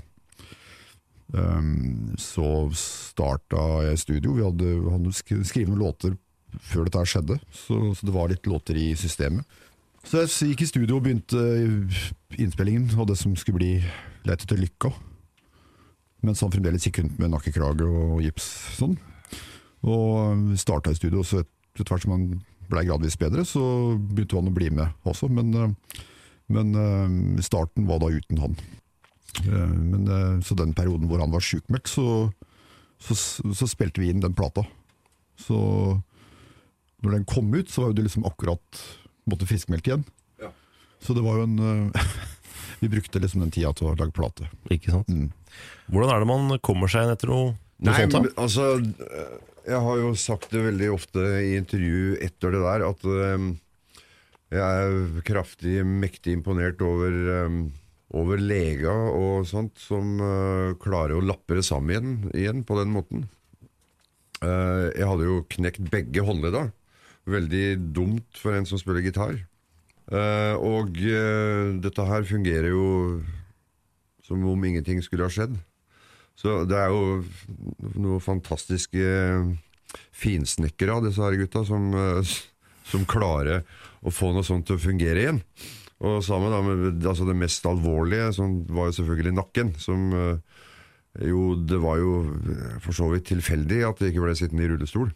[1.29, 4.31] så starta jeg studio.
[4.33, 6.15] Vi hadde, hadde skrevet noen låter
[6.71, 9.45] før dette skjedde, så, så det var litt låter i systemet.
[10.07, 11.43] Så jeg gikk i studio og begynte
[12.39, 13.73] innspillingen og det som skulle bli
[14.27, 14.91] Leit etter lykka.
[16.27, 18.97] Mens han fremdeles gikk rundt med nakkekrage og gips sånn.
[19.87, 22.25] Og starta i studio, så etter hvert som han
[22.69, 23.61] ble gradvis bedre, så
[23.95, 25.29] begynte han å bli med også.
[25.31, 26.03] Men, eh,
[26.51, 28.59] men eh, starten var da uten han.
[29.45, 32.31] Eh, Men, eh, så den perioden hvor han var sjukmeldt, så,
[32.99, 33.15] så,
[33.55, 34.65] så spilte vi inn den plata.
[35.39, 35.57] Så
[37.03, 38.81] når den kom ut, så var det liksom akkurat
[39.29, 40.03] måtte friskmeldt igjen.
[40.41, 40.51] Ja.
[41.03, 42.09] Så det var jo en eh,
[42.79, 44.47] Vi brukte liksom den tida til å lage plate.
[44.71, 45.09] Ikke sant?
[45.11, 45.31] Mm.
[45.91, 48.13] Hvordan er det man kommer seg inn etter noe, noe Nei, sånt?
[48.13, 48.21] da?
[48.23, 48.67] men, altså
[49.67, 53.49] Jeg har jo sagt det veldig ofte i intervju etter det der, at um,
[54.49, 57.57] jeg er kraftig, mektig imponert over, eh,
[58.17, 62.93] over leger og sånt som uh, klarer å lappe det sammen igjen, igjen på den
[62.93, 63.27] måten.
[64.41, 66.69] Uh, jeg hadde jo knekt begge håndledda.
[67.29, 69.37] Veldig dumt for en som spiller gitar.
[70.09, 70.95] Uh, og
[71.83, 72.85] dette her fungerer jo
[74.25, 75.53] som om ingenting skulle ha skjedd.
[76.39, 77.19] Så det er jo
[77.99, 79.03] noe fantastiske
[80.15, 81.89] finsnekkere av disse her gutta som,
[82.87, 83.65] som klarer
[84.05, 85.41] å få noe sånt til å fungere igjen.
[85.99, 90.59] Og sammen da med altså det mest alvorlige, som var jo selvfølgelig nakken, som eh,
[91.27, 92.11] jo Det var jo
[92.53, 95.09] eh, for så vidt tilfeldig at de ikke ble sittende i rullestol.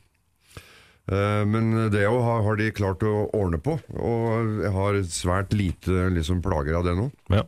[1.07, 6.09] Eh, Men det jo har de klart å ordne på, og jeg har svært lite
[6.17, 7.07] liksom, plager av det nå.
[7.31, 7.45] Ja.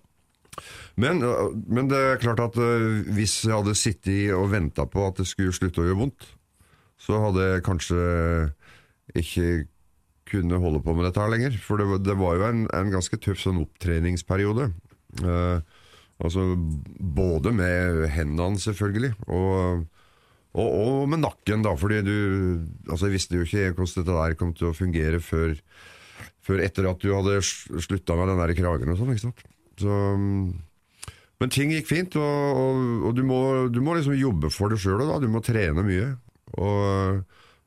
[0.95, 1.19] Men,
[1.67, 2.55] men det er klart at
[3.11, 6.29] hvis jeg hadde sittet og venta på at det skulle slutte å gjøre vondt,
[6.95, 7.97] så hadde jeg kanskje
[9.19, 9.49] ikke
[10.35, 11.57] kunne holde på med dette her lenger.
[11.63, 14.69] For det, det var jo en, en ganske tøff sånn opptreningsperiode.
[15.23, 15.59] Uh,
[16.23, 19.85] altså både med hendene, selvfølgelig, og,
[20.55, 21.75] og, og med nakken, da.
[21.79, 22.15] Fordi du
[22.89, 25.57] Altså, jeg visste jo ikke hvordan dette der kom til å fungere før,
[26.45, 29.45] før etter at du hadde slutta med den der kragen og sånn, ikke sant.
[29.81, 29.99] Så
[31.41, 34.79] men ting gikk fint, og, og, og du, må, du må liksom jobbe for det
[34.79, 35.03] sjøl.
[35.19, 36.13] Du må trene mye.
[36.55, 37.19] Og,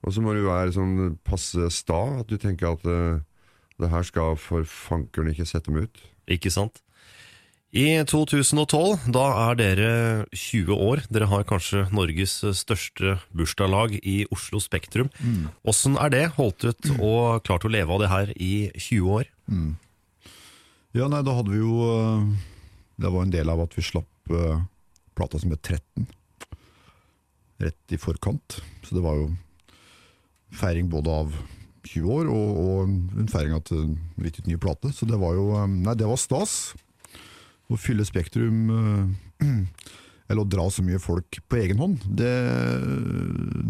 [0.07, 3.19] og så må du være sånn passe sta, at du tenker at uh,
[3.79, 6.05] det her skal for fankeren ikke sette meg ut.
[6.39, 6.83] Ikke sant?
[7.69, 9.91] I 2012, da er dere
[10.33, 11.03] 20 år.
[11.13, 15.11] Dere har kanskje Norges største bursdagslag i Oslo Spektrum.
[15.69, 16.23] Åssen er det?
[16.39, 19.29] Holdt ut og klart å leve av det her i 20 år?
[20.97, 22.23] Ja, nei, da hadde vi jo eh,
[22.97, 24.63] Det var en del av at vi slapp eh,
[25.15, 26.09] plata som het 13.
[27.61, 28.63] Rett i forkant.
[28.89, 29.29] Så det var jo
[30.55, 31.39] feiring både av
[31.89, 34.93] 20 år og, og en feiring av en gitt ut ny plate.
[34.95, 36.75] Så det var jo eh, Nei, det var stas.
[37.69, 39.49] Å fylle Spektrum eh,
[40.29, 42.33] Eller å dra så mye folk på egen hånd, det,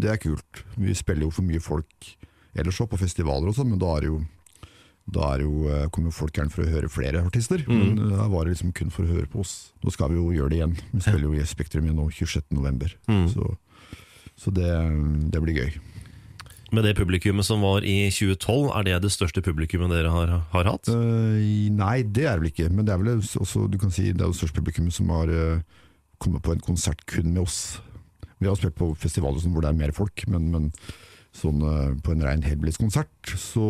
[0.03, 0.65] det er kult.
[0.75, 2.09] Vi spiller jo for mye folk
[2.59, 4.17] ellers òg, på festivaler og sånn, men da er det jo
[5.09, 8.27] da er jo, eh, kommer folk gjerne for å høre flere artister, men da her
[8.29, 9.71] var det liksom kun for å høre på oss.
[9.81, 10.75] Nå skal vi jo gjøre det igjen.
[10.91, 12.93] Vi spiller jo i Spektrum igjen nå 26.11.
[13.31, 13.47] Så,
[14.37, 14.69] så det,
[15.33, 15.79] det blir gøy.
[16.69, 20.69] Med det publikummet som var i 2012, er det det største publikummet dere har, har
[20.69, 20.89] hatt?
[20.91, 21.41] Uh,
[21.73, 24.21] nei, det er det vel ikke, men det er vel også, du kan si, det
[24.21, 25.85] er det største publikummet som har uh,
[26.21, 27.79] kommet på en konsert kun med oss.
[28.37, 30.69] Vi har spilt på festivaler hvor det er mer folk, men, men
[31.35, 33.65] sånn, uh, på en rein Hellbillies-konsert, så,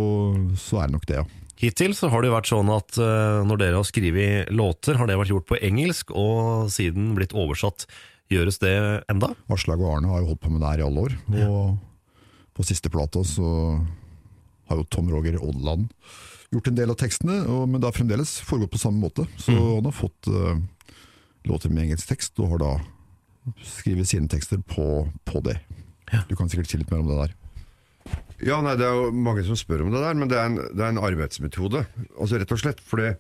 [0.60, 1.30] så er det nok det, ja.
[1.60, 2.96] Hittil så har det jo vært sånn at
[3.44, 7.84] når dere har skrevet låter, har det vært gjort på engelsk, og siden blitt oversatt.
[8.32, 8.72] Gjøres det
[9.12, 9.34] enda?
[9.52, 11.18] Aslag og Arne har jo holdt på med det her i alle år.
[11.50, 11.60] Og
[12.60, 13.50] på siste plata så
[14.68, 15.88] har jo Tom Roger Odland
[16.52, 19.24] gjort en del av tekstene, og, men det har fremdeles foregått på samme måte.
[19.40, 20.58] Så han har fått uh,
[21.48, 22.72] låter med engelsk tekst, og har da
[23.64, 25.56] skrevet sine tekster på, på det.
[26.28, 27.38] Du kan sikkert si litt mer om det der.
[28.44, 30.60] Ja, nei, Det er jo mange som spør om det der, men det er en,
[30.60, 31.86] det er en arbeidsmetode.
[32.18, 32.80] Altså Rett og slett.
[32.82, 33.18] fordi det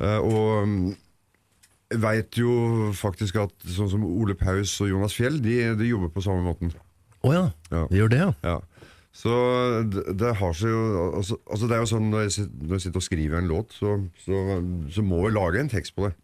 [0.00, 0.78] eh, Og mm,
[1.94, 6.10] jeg veit jo faktisk at sånn som Ole Paus og Jonas Fjell, de, de jobber
[6.10, 6.72] på samme måten.
[7.24, 7.44] Å ja.
[7.70, 7.84] Ja.
[7.90, 8.30] De gjør det, ja.
[8.42, 8.56] Ja.
[9.14, 9.34] Så
[9.92, 12.84] det, det har seg jo altså, altså Det er jo sånn når jeg, når jeg
[12.84, 14.40] sitter og skriver en låt, så, så,
[14.90, 16.14] så må jeg lage en tekst på det.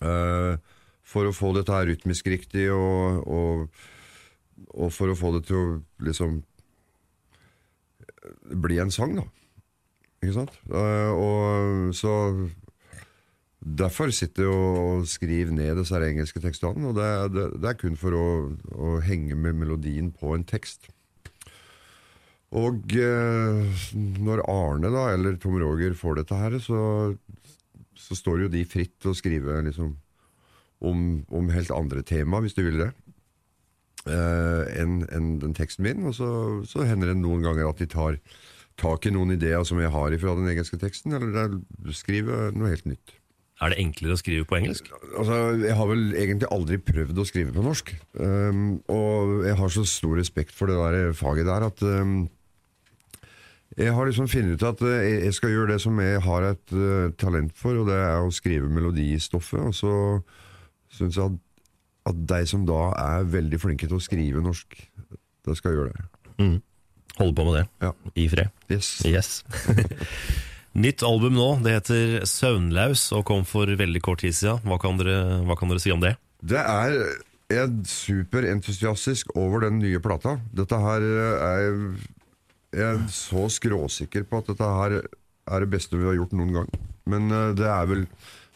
[0.00, 0.56] Uh,
[1.04, 3.84] for å få dette her rytmisk riktig, og, og,
[4.72, 5.66] og for å få det til å
[6.06, 6.40] liksom
[8.62, 9.26] bli en sang, da.
[10.22, 10.58] Ikke sant?
[10.72, 12.16] Uh, og så
[13.62, 17.94] Derfor sitter jeg og skriver ned disse engelske tekstene, og det, det, det er kun
[17.94, 18.24] for å,
[18.74, 20.88] å henge med melodien på en tekst.
[22.52, 23.84] Og eh,
[24.20, 26.80] når Arne da, eller Tom Roger får dette her, så,
[27.96, 29.94] så står jo de fritt til å skrive liksom,
[30.84, 32.90] om, om helt andre tema, hvis de vil det,
[34.04, 36.04] eh, enn en, den teksten min.
[36.10, 36.28] Og så,
[36.68, 38.20] så hender det noen ganger at de tar
[38.80, 41.58] tak i noen ideer som jeg har fra den engelske teksten, eller
[41.96, 43.16] skriver noe helt nytt.
[43.62, 44.88] Er det enklere å skrive på engelsk?
[45.14, 47.92] Altså, Jeg har vel egentlig aldri prøvd å skrive på norsk.
[48.18, 52.24] Um, og jeg har så stor respekt for det der faget der at um,
[53.78, 56.74] jeg har liksom funnet ut at uh, jeg skal gjøre det som jeg har et
[56.76, 59.60] uh, talent for, og det er å skrive melodistoffet.
[59.70, 59.94] Og så
[60.92, 61.38] syns jeg at,
[62.12, 64.76] at de som da er veldig flinke til å skrive norsk,
[65.46, 66.06] da skal gjøre det.
[67.18, 67.90] Holde på med det, Ja.
[68.16, 68.48] i fred.
[68.72, 68.92] Yes.
[69.06, 69.32] Yes.
[70.72, 74.62] Nytt album nå, det heter Søvnlaus og kom for veldig kort tid siden.
[74.64, 76.14] Hva kan dere, hva kan dere si om det?
[76.40, 76.94] Det er
[77.52, 80.38] Jeg er superentusiastisk over den nye plata.
[80.56, 81.74] Dette her er
[82.72, 86.54] Jeg er så skråsikker på at dette her er det beste vi har gjort noen
[86.56, 86.70] gang.
[87.10, 88.06] Men uh, det er vel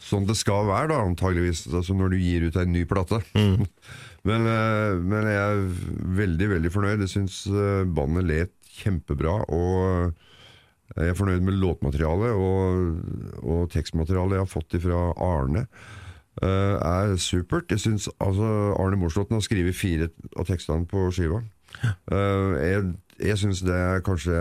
[0.07, 1.67] sånn det skal være, da, antageligvis.
[1.73, 3.21] Altså når du gir ut en ny plate.
[4.29, 5.67] men, uh, men jeg er
[6.23, 7.05] veldig, veldig fornøyd.
[7.05, 9.41] Jeg syns uh, bandet let kjempebra.
[9.53, 10.15] Og
[10.97, 12.99] jeg er fornøyd med låtmaterialet og,
[13.43, 15.67] og tekstmaterialet jeg har fått fra Arne.
[16.43, 17.69] uh, er supert.
[17.71, 18.49] Jeg synes, altså,
[18.79, 21.43] Arne Morslåtten har skrevet fire av tekstene på skiva.
[22.09, 24.37] Uh, jeg jeg syns det er kanskje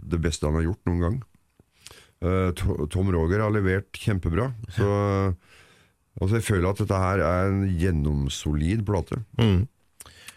[0.00, 1.16] det beste han har gjort noen gang.
[2.24, 2.50] Eh,
[2.92, 4.50] Tom Roger har levert kjempebra.
[4.72, 4.86] Så
[6.20, 9.20] altså, jeg føler at dette her er en gjennomsolid plate.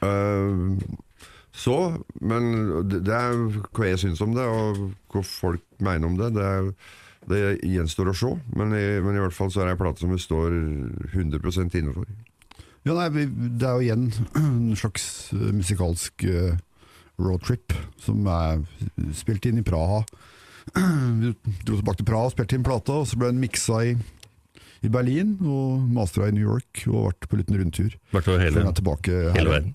[0.03, 0.87] Eh,
[1.59, 1.75] så,
[2.21, 2.49] men
[2.87, 3.35] det, det er
[3.75, 6.31] hva jeg syns om det, og hva folk mener om det.
[6.37, 6.71] Det, er,
[7.29, 10.03] det gjenstår å se, men i, men i hvert fall så er det en plate
[10.05, 10.55] som vi står
[11.15, 12.09] 100% innenfor.
[12.87, 13.25] Ja, nei,
[13.59, 14.05] Det er jo igjen
[14.39, 15.03] en slags
[15.35, 16.55] eh, musikalsk eh,
[17.19, 18.63] roadtrip som er
[19.17, 20.03] spilt inn i Praha.
[20.73, 21.33] Vi
[21.65, 23.95] dro tilbake til Praha, spilte inn plata, og så ble den miksa i,
[24.85, 27.97] i Berlin og mastera i New York og vært på en liten rundtur.
[28.13, 28.69] Vært over hele, er
[29.09, 29.33] her.
[29.37, 29.73] hele verden.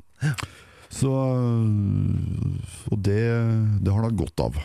[0.95, 3.21] Så, og det,
[3.83, 4.61] det har han hatt godt av.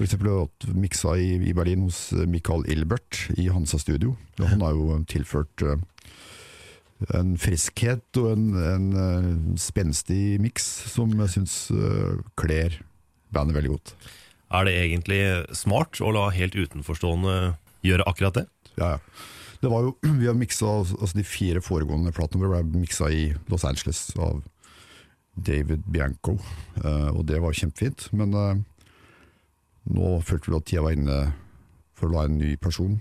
[0.00, 4.14] Eksempel miksa i, i Berlin hos Michael Ilbert i Hansa Studio.
[4.38, 5.80] Ja, Han har jo tilført eh,
[7.16, 9.28] en friskhet og en, en eh,
[9.60, 12.76] spenstig miks som jeg syns uh, kler
[13.32, 13.94] bandet veldig godt.
[14.50, 15.20] Er det egentlig
[15.56, 17.36] smart å la helt utenforstående
[17.86, 18.46] gjøre akkurat det?
[18.76, 19.28] Ja, ja.
[19.60, 23.28] Det var jo, vi har miksa, altså De fire foregående platene våre ble miksa i
[23.52, 24.42] Los Angeles av
[25.40, 26.34] David Bianco,
[26.82, 28.08] eh, og det var kjempefint.
[28.16, 28.58] Men eh,
[29.94, 31.20] nå følte vi at tida var inne
[31.96, 32.98] for å la en ny person.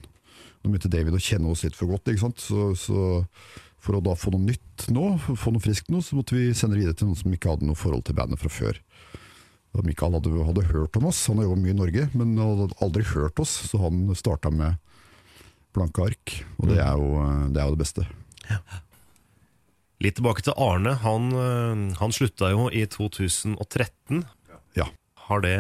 [0.60, 2.44] Nå begynte David å kjenne oss litt for godt, ikke sant?
[2.44, 3.24] Så, så
[3.80, 6.76] for å da få noe nytt nå, få noe friskt nå, så måtte vi sende
[6.76, 8.82] det videre til noen som ikke hadde noe forhold til bandet fra før.
[9.76, 12.70] Da Mikael hadde, hadde hørt om oss, han har jobbet mye i Norge, men hadde
[12.84, 14.80] aldri hørt oss, så han starta med
[15.78, 17.10] blanke ark, og det er jo
[17.54, 18.06] det, er jo det beste.
[20.00, 20.94] Litt tilbake til Arne.
[21.04, 24.24] Han, eh, han slutta jo i 2013.
[24.80, 24.88] Ja.
[25.28, 25.58] Har det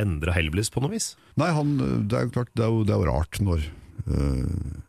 [0.00, 1.12] endra Hellbillies på noe vis?
[1.40, 1.76] Nei, han,
[2.08, 3.66] det er jo klart, det er jo, det er jo rart når
[4.08, 4.80] øh,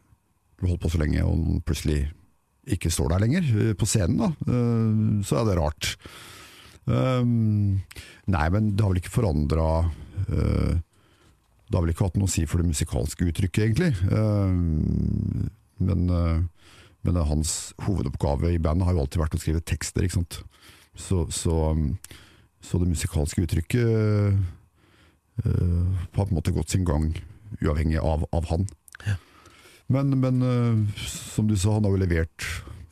[0.58, 2.08] du holdt på så lenge og plutselig
[2.74, 5.96] ikke står der lenger, øh, på scenen da, øh, så er det rart.
[6.88, 7.84] Um,
[8.32, 9.90] nei, men det har vel ikke forandra
[10.32, 13.92] Det har vel ikke hatt noe å si for det musikalske uttrykket, egentlig.
[14.08, 15.50] Um,
[15.84, 16.08] men,
[17.04, 20.40] men hans hovedoppgave i bandet har jo alltid vært å skrive tekster, ikke sant.
[20.96, 21.76] Så, så,
[22.64, 24.40] så det musikalske uttrykket
[25.44, 27.12] har på en måte gått sin gang,
[27.60, 28.66] uavhengig av, av han.
[29.94, 32.48] Men, men uh, som du sa, han har jo levert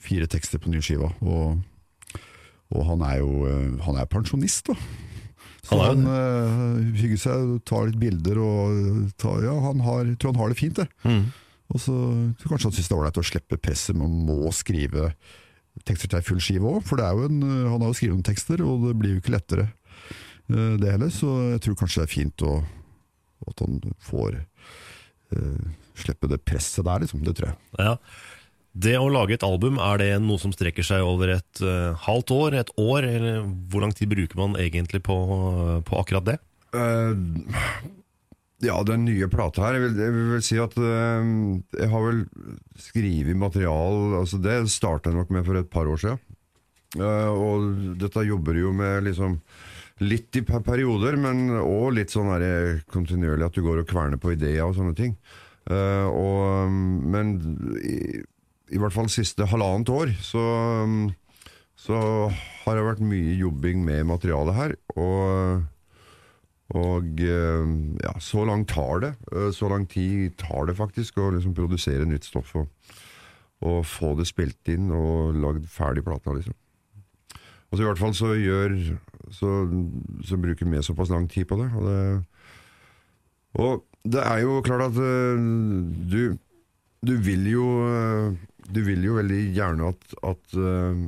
[0.05, 1.57] fire tekster på ny skiva, og,
[2.71, 4.77] og han er jo uh, han er pensjonist, da.
[5.65, 10.35] Så Han han uh, hygger seg, tar litt bilder og tar, ja, han har, tror
[10.35, 10.85] han har det fint, det.
[11.73, 11.95] Og så
[12.37, 15.09] tror kanskje han syns det er ålreit å slippe presset med å må skrive
[15.83, 17.39] tekster til ei full skive òg, for det er jo en,
[17.71, 21.11] han har jo skrevet noen tekster, og det blir jo ikke lettere eh, det heller.
[21.11, 22.53] Så jeg tror kanskje det er fint å,
[23.49, 24.37] at han får
[25.35, 25.65] eh,
[25.99, 27.23] slippe det presset der, liksom.
[27.25, 27.59] Det tror jeg.
[27.79, 27.95] Ja.
[28.75, 32.33] Det å lage et album, er det noe som strekker seg over et uh, halvt
[32.35, 35.15] år, et år, eller hvor lang tid bruker man egentlig på,
[35.87, 36.35] på akkurat det?
[36.75, 37.15] Uh,
[38.65, 41.29] ja, den nye plata her, jeg vil, jeg vil si at uh,
[41.79, 42.21] jeg har vel
[42.81, 46.19] skrevet material altså Det starta jeg nok med for et par år siden.
[46.99, 49.39] Uh, og dette jobber jo med liksom
[50.03, 52.27] litt i per perioder, men òg litt sånn
[52.91, 55.15] kontinuerlig at du går og kverner på ideer og sånne ting.
[55.65, 57.35] Eh, og, men
[57.81, 58.21] i,
[58.75, 60.43] i hvert fall siste halvannet år så,
[61.79, 62.01] så
[62.65, 64.75] har det vært mye jobbing med materialet her.
[64.97, 65.63] Og
[66.73, 67.65] og eh,
[68.01, 69.11] ja, så langt tar det.
[69.31, 72.65] Eh, Så lang tid tar det faktisk å liksom produsere nytt stoff og,
[73.61, 76.55] og få det spilt inn og lagd ferdig plata, liksom.
[77.69, 78.73] så I hvert fall så gjør
[79.33, 79.51] Så,
[80.25, 81.69] så bruker vi såpass lang tid på det.
[81.77, 81.99] Og det,
[83.61, 85.45] og det er jo klart at eh,
[86.11, 86.37] du
[87.05, 88.35] Du vil jo eh,
[88.69, 91.05] Du vil jo veldig gjerne at, at eh,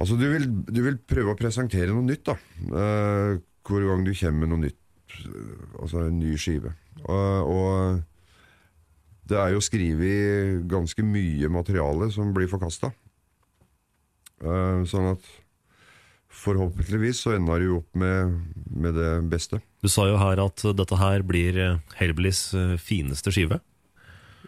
[0.00, 2.32] Altså, du vil, du vil prøve å presentere noe nytt, da.
[2.72, 3.34] Uh,
[3.68, 4.78] hver gang du kommer med noe nytt.
[5.76, 6.72] Altså en ny skive.
[7.02, 8.00] Og, og
[9.28, 12.94] det er jo skrevet ganske mye materiale som blir forkasta.
[14.40, 15.28] Uh, sånn at
[16.40, 18.36] forhåpentligvis så ender du opp med,
[18.72, 19.60] med det beste.
[19.84, 23.60] Du sa jo her at dette her blir Helblis Hellbillies eh, fineste skive.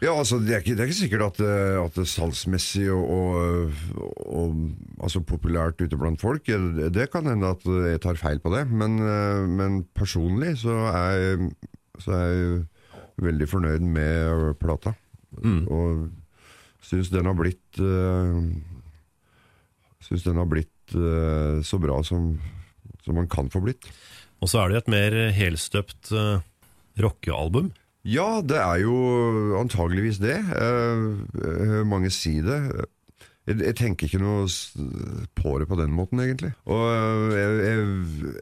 [0.03, 3.05] Ja, altså Det er ikke, det er ikke sikkert at, det- at det salgsmessig og,
[3.13, 3.77] og,
[4.27, 4.57] og
[5.05, 8.65] altså populært ute blant folk Det det kan hende at jeg tar feil på det,
[8.73, 11.53] men, eh, men personlig så er, jeg,
[12.03, 12.59] så er jeg
[13.23, 14.97] veldig fornøyd med plata.
[15.71, 16.09] Og
[16.83, 18.43] syns den har blitt uh,
[20.03, 22.35] Syns den har blitt eh, så bra som,
[23.05, 23.89] som man kan få blitt.
[24.43, 26.43] Og så er det et mer helstøpt uh,
[27.01, 27.71] rockealbum.
[28.03, 28.97] Ja, det er jo
[29.61, 30.35] antageligvis det.
[30.35, 31.05] Eh,
[31.39, 32.59] Jeg hører mange si det.
[33.47, 34.49] Jeg, jeg tenker ikke noe
[35.39, 36.51] på det på den måten, egentlig.
[36.67, 36.83] Og
[37.37, 37.79] jeg, jeg,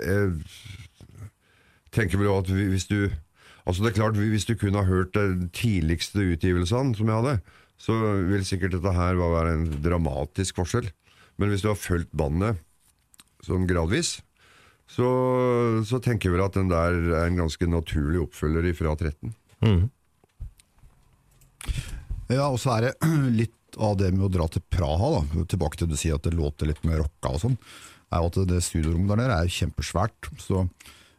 [0.08, 0.32] jeg
[1.92, 3.10] tenker vel at hvis du
[3.68, 7.34] Altså det er klart, Hvis du kun har hørt de tidligste utgivelsene som jeg hadde,
[7.78, 7.92] så
[8.26, 10.88] vil sikkert dette her være en dramatisk forskjell.
[11.40, 12.60] Men hvis du har fulgt bandet
[13.46, 14.18] sånn gradvis,
[14.90, 15.06] så,
[15.86, 19.32] så tenker jeg vel at den der er en ganske naturlig oppfølger fra 13.
[22.30, 23.10] Ja, og så er det
[23.40, 25.44] litt av det med å dra til Praha, da.
[25.50, 27.56] tilbake til du sier at det låter litt med rocka og sånn,
[28.10, 30.30] er jo at det studiorommet der nede er kjempesvært.
[30.42, 30.64] Så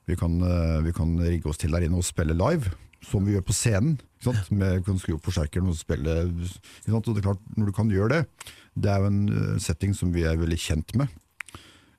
[0.10, 2.74] vi kan, eh, vi kan rigge oss til der inne og spille live,
[3.08, 3.96] som vi gjør på scenen.
[4.20, 4.52] Ikke sant?
[4.52, 6.18] Med, vi kan skru opp forsterkeren og spille.
[6.28, 7.08] Ikke sant?
[7.08, 9.94] Og det er klart, når du kan gjøre det, det er jo en eh, setting
[9.98, 11.12] som vi er veldig kjent med.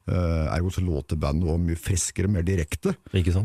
[0.02, 2.90] Uh, ergo så låter bandet også mye friskere, mer direkte.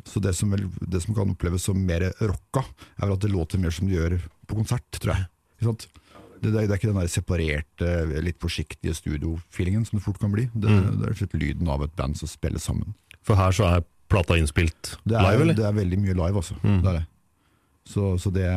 [0.10, 2.64] Så det som, det som kan oppleves som mer rocka,
[2.98, 4.16] er vel at det låter mer som det gjør
[4.50, 5.28] på konsert, tror jeg.
[5.62, 5.76] Det,
[6.42, 7.92] det, er, det er ikke den der separerte,
[8.26, 10.48] litt forsiktige studiofeelingen som det fort kan bli.
[10.56, 12.98] Det, det er slett lyden av et band som spiller sammen.
[13.22, 15.58] For her så er plata innspilt er, live, eller?
[15.62, 16.58] det er veldig mye live, altså.
[16.64, 17.08] Det er det.
[17.88, 18.50] Så, så det,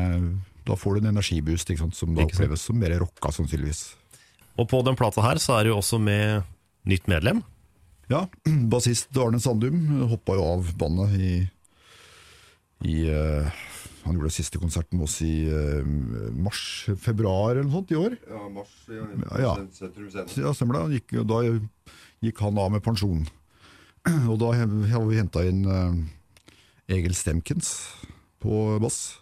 [0.67, 3.91] da får du en energiboost ikke sant, som da oppleves som mer rocka, sannsynligvis.
[4.61, 6.45] Og på den plata her så er det jo også med
[6.89, 7.41] nytt medlem.
[8.11, 8.27] Ja,
[8.73, 9.79] bassist Arne Sandum
[10.11, 11.33] hoppa jo av bandet i,
[12.91, 13.49] i uh,
[14.05, 15.81] Han gjorde siste konserten med oss i uh,
[16.45, 18.17] mars-februar eller noe sånt i år.
[18.29, 18.73] Ja, mars
[19.41, 19.55] Ja.
[19.77, 20.09] sentrum.
[20.13, 20.85] Ja, stemmer det.
[20.87, 21.43] Han Gikk, da
[22.27, 23.25] gikk han av med pensjon.
[24.31, 25.95] Og da har vi henta inn uh,
[26.91, 27.77] Egil Stemkens
[28.43, 29.21] på bass.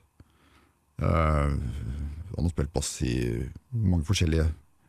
[1.03, 3.13] Eh, han har spilt bass i
[3.75, 4.47] mange forskjellige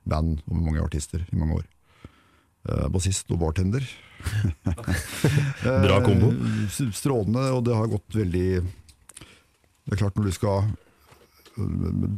[0.09, 1.65] band og med mange artister i mange år.
[2.67, 3.85] Uh, Bassist og bartender.
[5.63, 6.33] Bra kombo.
[6.33, 10.67] Uh, Strålende, og det har gått veldig Det er klart når du skal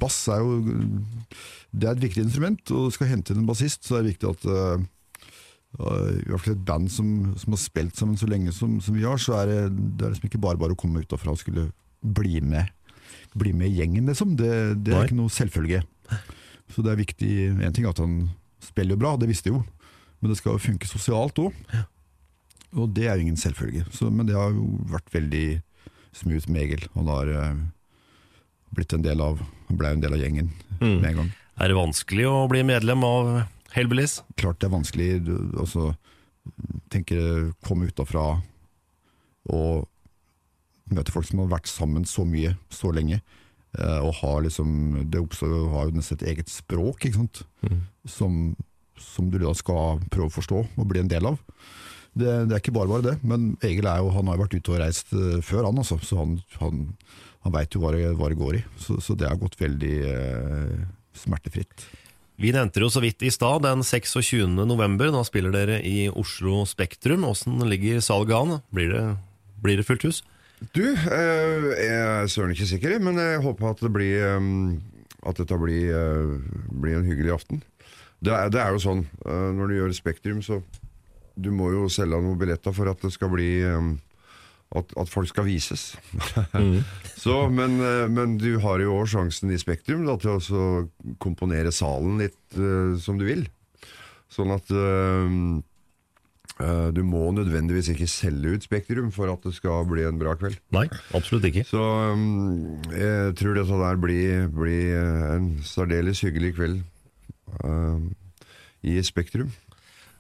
[0.02, 0.58] Bass er jo
[1.70, 4.16] Det er et viktig instrument, og du skal hente inn en bassist, så er det
[4.16, 4.82] viktig at uh,
[5.72, 7.08] i hvert fall et band som,
[7.40, 9.60] som har spilt sammen så lenge som, som vi har, så er det,
[9.98, 11.70] det er liksom ikke bare bare å komme utafra og skulle
[12.02, 12.70] bli med
[13.32, 14.34] Bli med i gjengen, liksom.
[14.36, 14.50] Det,
[14.84, 15.04] det er Nei.
[15.08, 15.78] ikke noe selvfølge.
[16.72, 17.32] Så det er viktig
[17.66, 18.30] En ting er at han
[18.64, 19.64] spiller jo bra, det visste jo,
[20.22, 21.54] men det skal jo funke sosialt òg.
[22.78, 23.84] Og det er jo ingen selvfølge.
[23.92, 25.62] Så, men det har jo vært veldig
[26.16, 26.86] smooth med Egil.
[26.94, 27.58] Han har eh,
[28.76, 30.52] blitt en del av Han ble en del av gjengen
[30.82, 30.96] Mm.
[31.02, 31.28] med en gang.
[31.62, 33.28] Er det vanskelig å bli medlem av
[33.76, 34.24] Hellbillies?
[34.36, 35.92] Klart det er vanskelig du- altså,
[36.90, 38.42] tenker komme utafra
[39.50, 39.88] og
[40.92, 43.22] møte folk som har vært sammen så mye, så lenge.
[43.78, 47.44] Eh, Og har liksom Det oppstår har jo nesten et eget språk, ikke sant.
[48.10, 48.56] Som,
[48.98, 51.40] som du da skal prøve å forstå og bli en del av.
[52.12, 54.56] Det, det er ikke bare bare det, men Egil er jo, han har jo vært
[54.58, 55.96] ute og reist eh, før, han altså.
[56.04, 56.82] Så han, han,
[57.46, 58.64] han veit jo hva det, hva det går i.
[58.82, 60.82] Så, så det har gått veldig eh,
[61.22, 61.88] smertefritt.
[62.42, 64.50] Vi nevnte jo så vidt i stad, den 26.
[64.66, 65.12] november.
[65.14, 67.24] Da spiller dere i Oslo Spektrum.
[67.30, 68.60] Åssen ligger salget an?
[68.74, 69.04] Blir det,
[69.62, 70.24] blir det fullt hus?
[70.70, 74.52] Du, eh, jeg er søren ikke sikker, men jeg håper at det blir eh,
[75.26, 76.38] At dette blir, eh,
[76.70, 77.64] blir en hyggelig aften.
[78.22, 80.60] Det er, det er jo sånn når du gjør Spektrum, så
[81.42, 85.48] du må jo selge noen billetter for at det skal bli at, at folk skal
[85.48, 85.96] vises.
[87.24, 87.80] så, men,
[88.14, 90.68] men du har jo òg sjansen i Spektrum da, til å
[91.24, 93.48] komponere salen litt uh, som du vil.
[94.32, 95.34] Sånn at eh,
[96.96, 100.60] du må nødvendigvis ikke selge ut Spektrum for at det skal bli en bra kveld.
[100.76, 100.86] Nei,
[101.18, 101.66] absolutt ikke.
[101.70, 106.82] Så um, jeg tror dette der blir, blir eh, en særdeles hyggelig kveld
[107.64, 108.00] uh,
[108.84, 109.52] i Spektrum.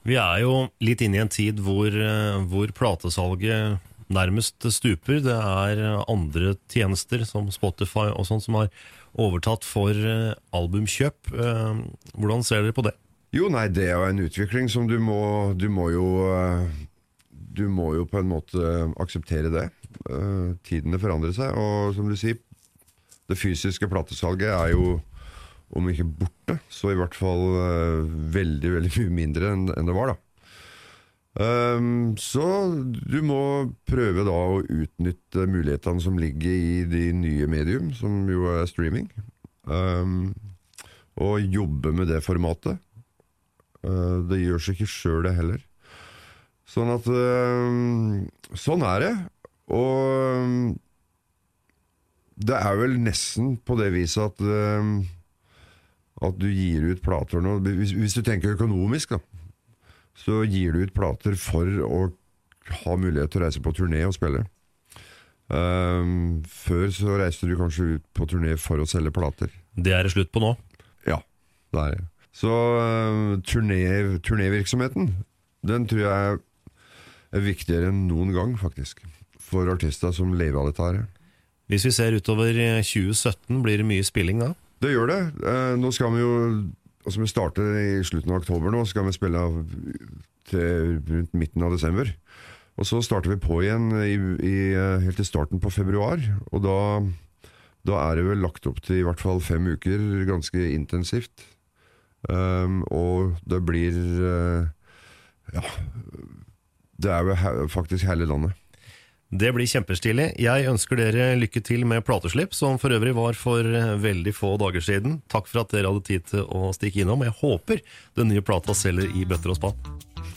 [0.08, 3.78] Vi er jo litt inne i en tid hvor, eh, hvor platesalget
[4.12, 5.22] nærmest stuper.
[5.22, 8.74] Det er andre tjenester som Spotify og sånn som har
[9.20, 11.34] overtatt for eh, albumkjøp.
[11.36, 11.82] Eh,
[12.18, 12.96] Hvordan ser dere på det?
[13.32, 16.66] Jo, nei, det er jo en utvikling som du må Du må jo eh,
[17.32, 19.70] Du må jo på en måte akseptere det.
[20.08, 22.40] Eh, Tidene forandrer seg, og som du sier,
[23.32, 24.98] det fysiske platesalget er jo
[25.72, 30.12] om ikke borte, så i hvert fall eh, veldig, veldig mye mindre enn det var,
[30.12, 30.18] da.
[31.32, 32.44] Um, så
[32.84, 38.50] du må prøve da å utnytte mulighetene som ligger i de nye medium, som jo
[38.52, 39.08] er streaming.
[39.64, 40.34] Um,
[41.22, 42.82] og jobbe med det formatet.
[43.88, 45.64] Eh, det gjør seg ikke sjøl, det heller.
[46.70, 49.16] Sånn at eh, Sånn er det.
[49.72, 50.78] Og eh,
[52.42, 54.40] det er vel nesten på det viset at
[56.26, 59.20] At du gir ut plater nå Hvis, hvis du tenker økonomisk, da,
[60.18, 62.00] så gir du ut plater for å
[62.82, 64.44] ha mulighet til å reise på turné og spille.
[65.52, 69.52] Um, før så reiste du kanskje ut på turné for å selge plater.
[69.76, 70.54] Det er det slutt på nå.
[71.10, 71.20] Ja,
[71.76, 72.06] det er det.
[72.42, 72.52] Så
[73.46, 73.84] turné,
[74.26, 75.12] turnévirksomheten,
[75.68, 76.39] den tror jeg
[77.32, 79.04] er viktigere enn noen gang, faktisk.
[79.38, 81.02] For artister som lever av dette her.
[81.72, 84.52] Hvis vi ser utover eh, 2017, blir det mye spilling da?
[84.84, 85.20] Det gjør det.
[85.48, 86.36] Eh, nå skal vi jo
[87.02, 89.39] Altså Vi starter i slutten av oktober nå, skal vi spille
[90.52, 92.12] til rundt midten av desember.
[92.78, 94.12] Og så starter vi på igjen i,
[94.46, 96.22] i, eh, helt til starten på februar.
[96.54, 96.76] Og da,
[97.89, 99.98] da er det vel lagt opp til i hvert fall fem uker
[100.30, 101.48] ganske intensivt.
[102.30, 104.68] Um, og det blir eh,
[105.56, 105.64] Ja
[107.02, 108.54] Det er jo he faktisk hele landet.
[109.32, 110.26] Det blir kjempestilig.
[110.44, 114.58] Jeg ønsker dere lykke til med plateslipp, som for øvrig var for eh, veldig få
[114.60, 115.22] dager siden.
[115.32, 117.24] Takk for at dere hadde tid til å stikke innom.
[117.24, 117.80] Jeg håper
[118.20, 119.80] den nye plata selger i bøtter og spann.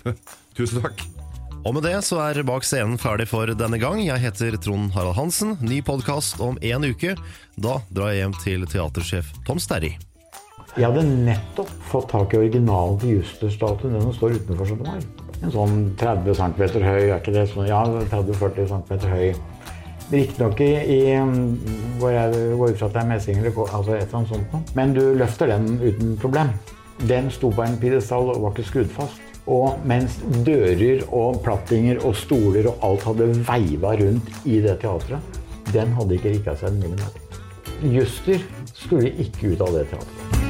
[0.57, 1.03] Tusen takk.
[1.65, 3.99] Og med det så er Bak scenen ferdig for denne gang.
[4.05, 5.57] Jeg heter Trond Harald Hansen.
[5.65, 7.17] Ny podkast om én uke.
[7.59, 9.97] Da drar jeg hjem til teatersjef Tom Sterry.
[10.75, 13.93] Jeg hadde nettopp fått tak i originalen til Juster-statuen.
[13.95, 15.05] Den som står utenfor så den var.
[15.47, 17.45] En sånn 30 cm høy, er ikke det?
[17.53, 19.29] Sånn, ja, 30-40 cm høy.
[20.11, 20.99] Riktignok i, i
[22.01, 24.57] hvor jeg går ut fra at det er messing eller altså et eller annet sånt
[24.57, 24.75] noe.
[24.75, 26.51] Men du løfter den uten problem.
[27.07, 29.23] Den sto på en pidestall og var ikke skrudd fast.
[29.47, 35.39] Og mens dører og plattinger og stoler og alt hadde veiva rundt i det teatret,
[35.71, 37.21] den hadde ikke rikka seg en millimeter.
[37.95, 38.43] Juster
[38.75, 40.44] skulle ikke ut av det teatret.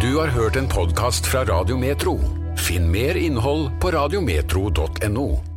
[0.00, 2.20] Du har hørt en podkast fra Radio Metro.
[2.56, 5.47] Finn mer innhold på radiometro.no.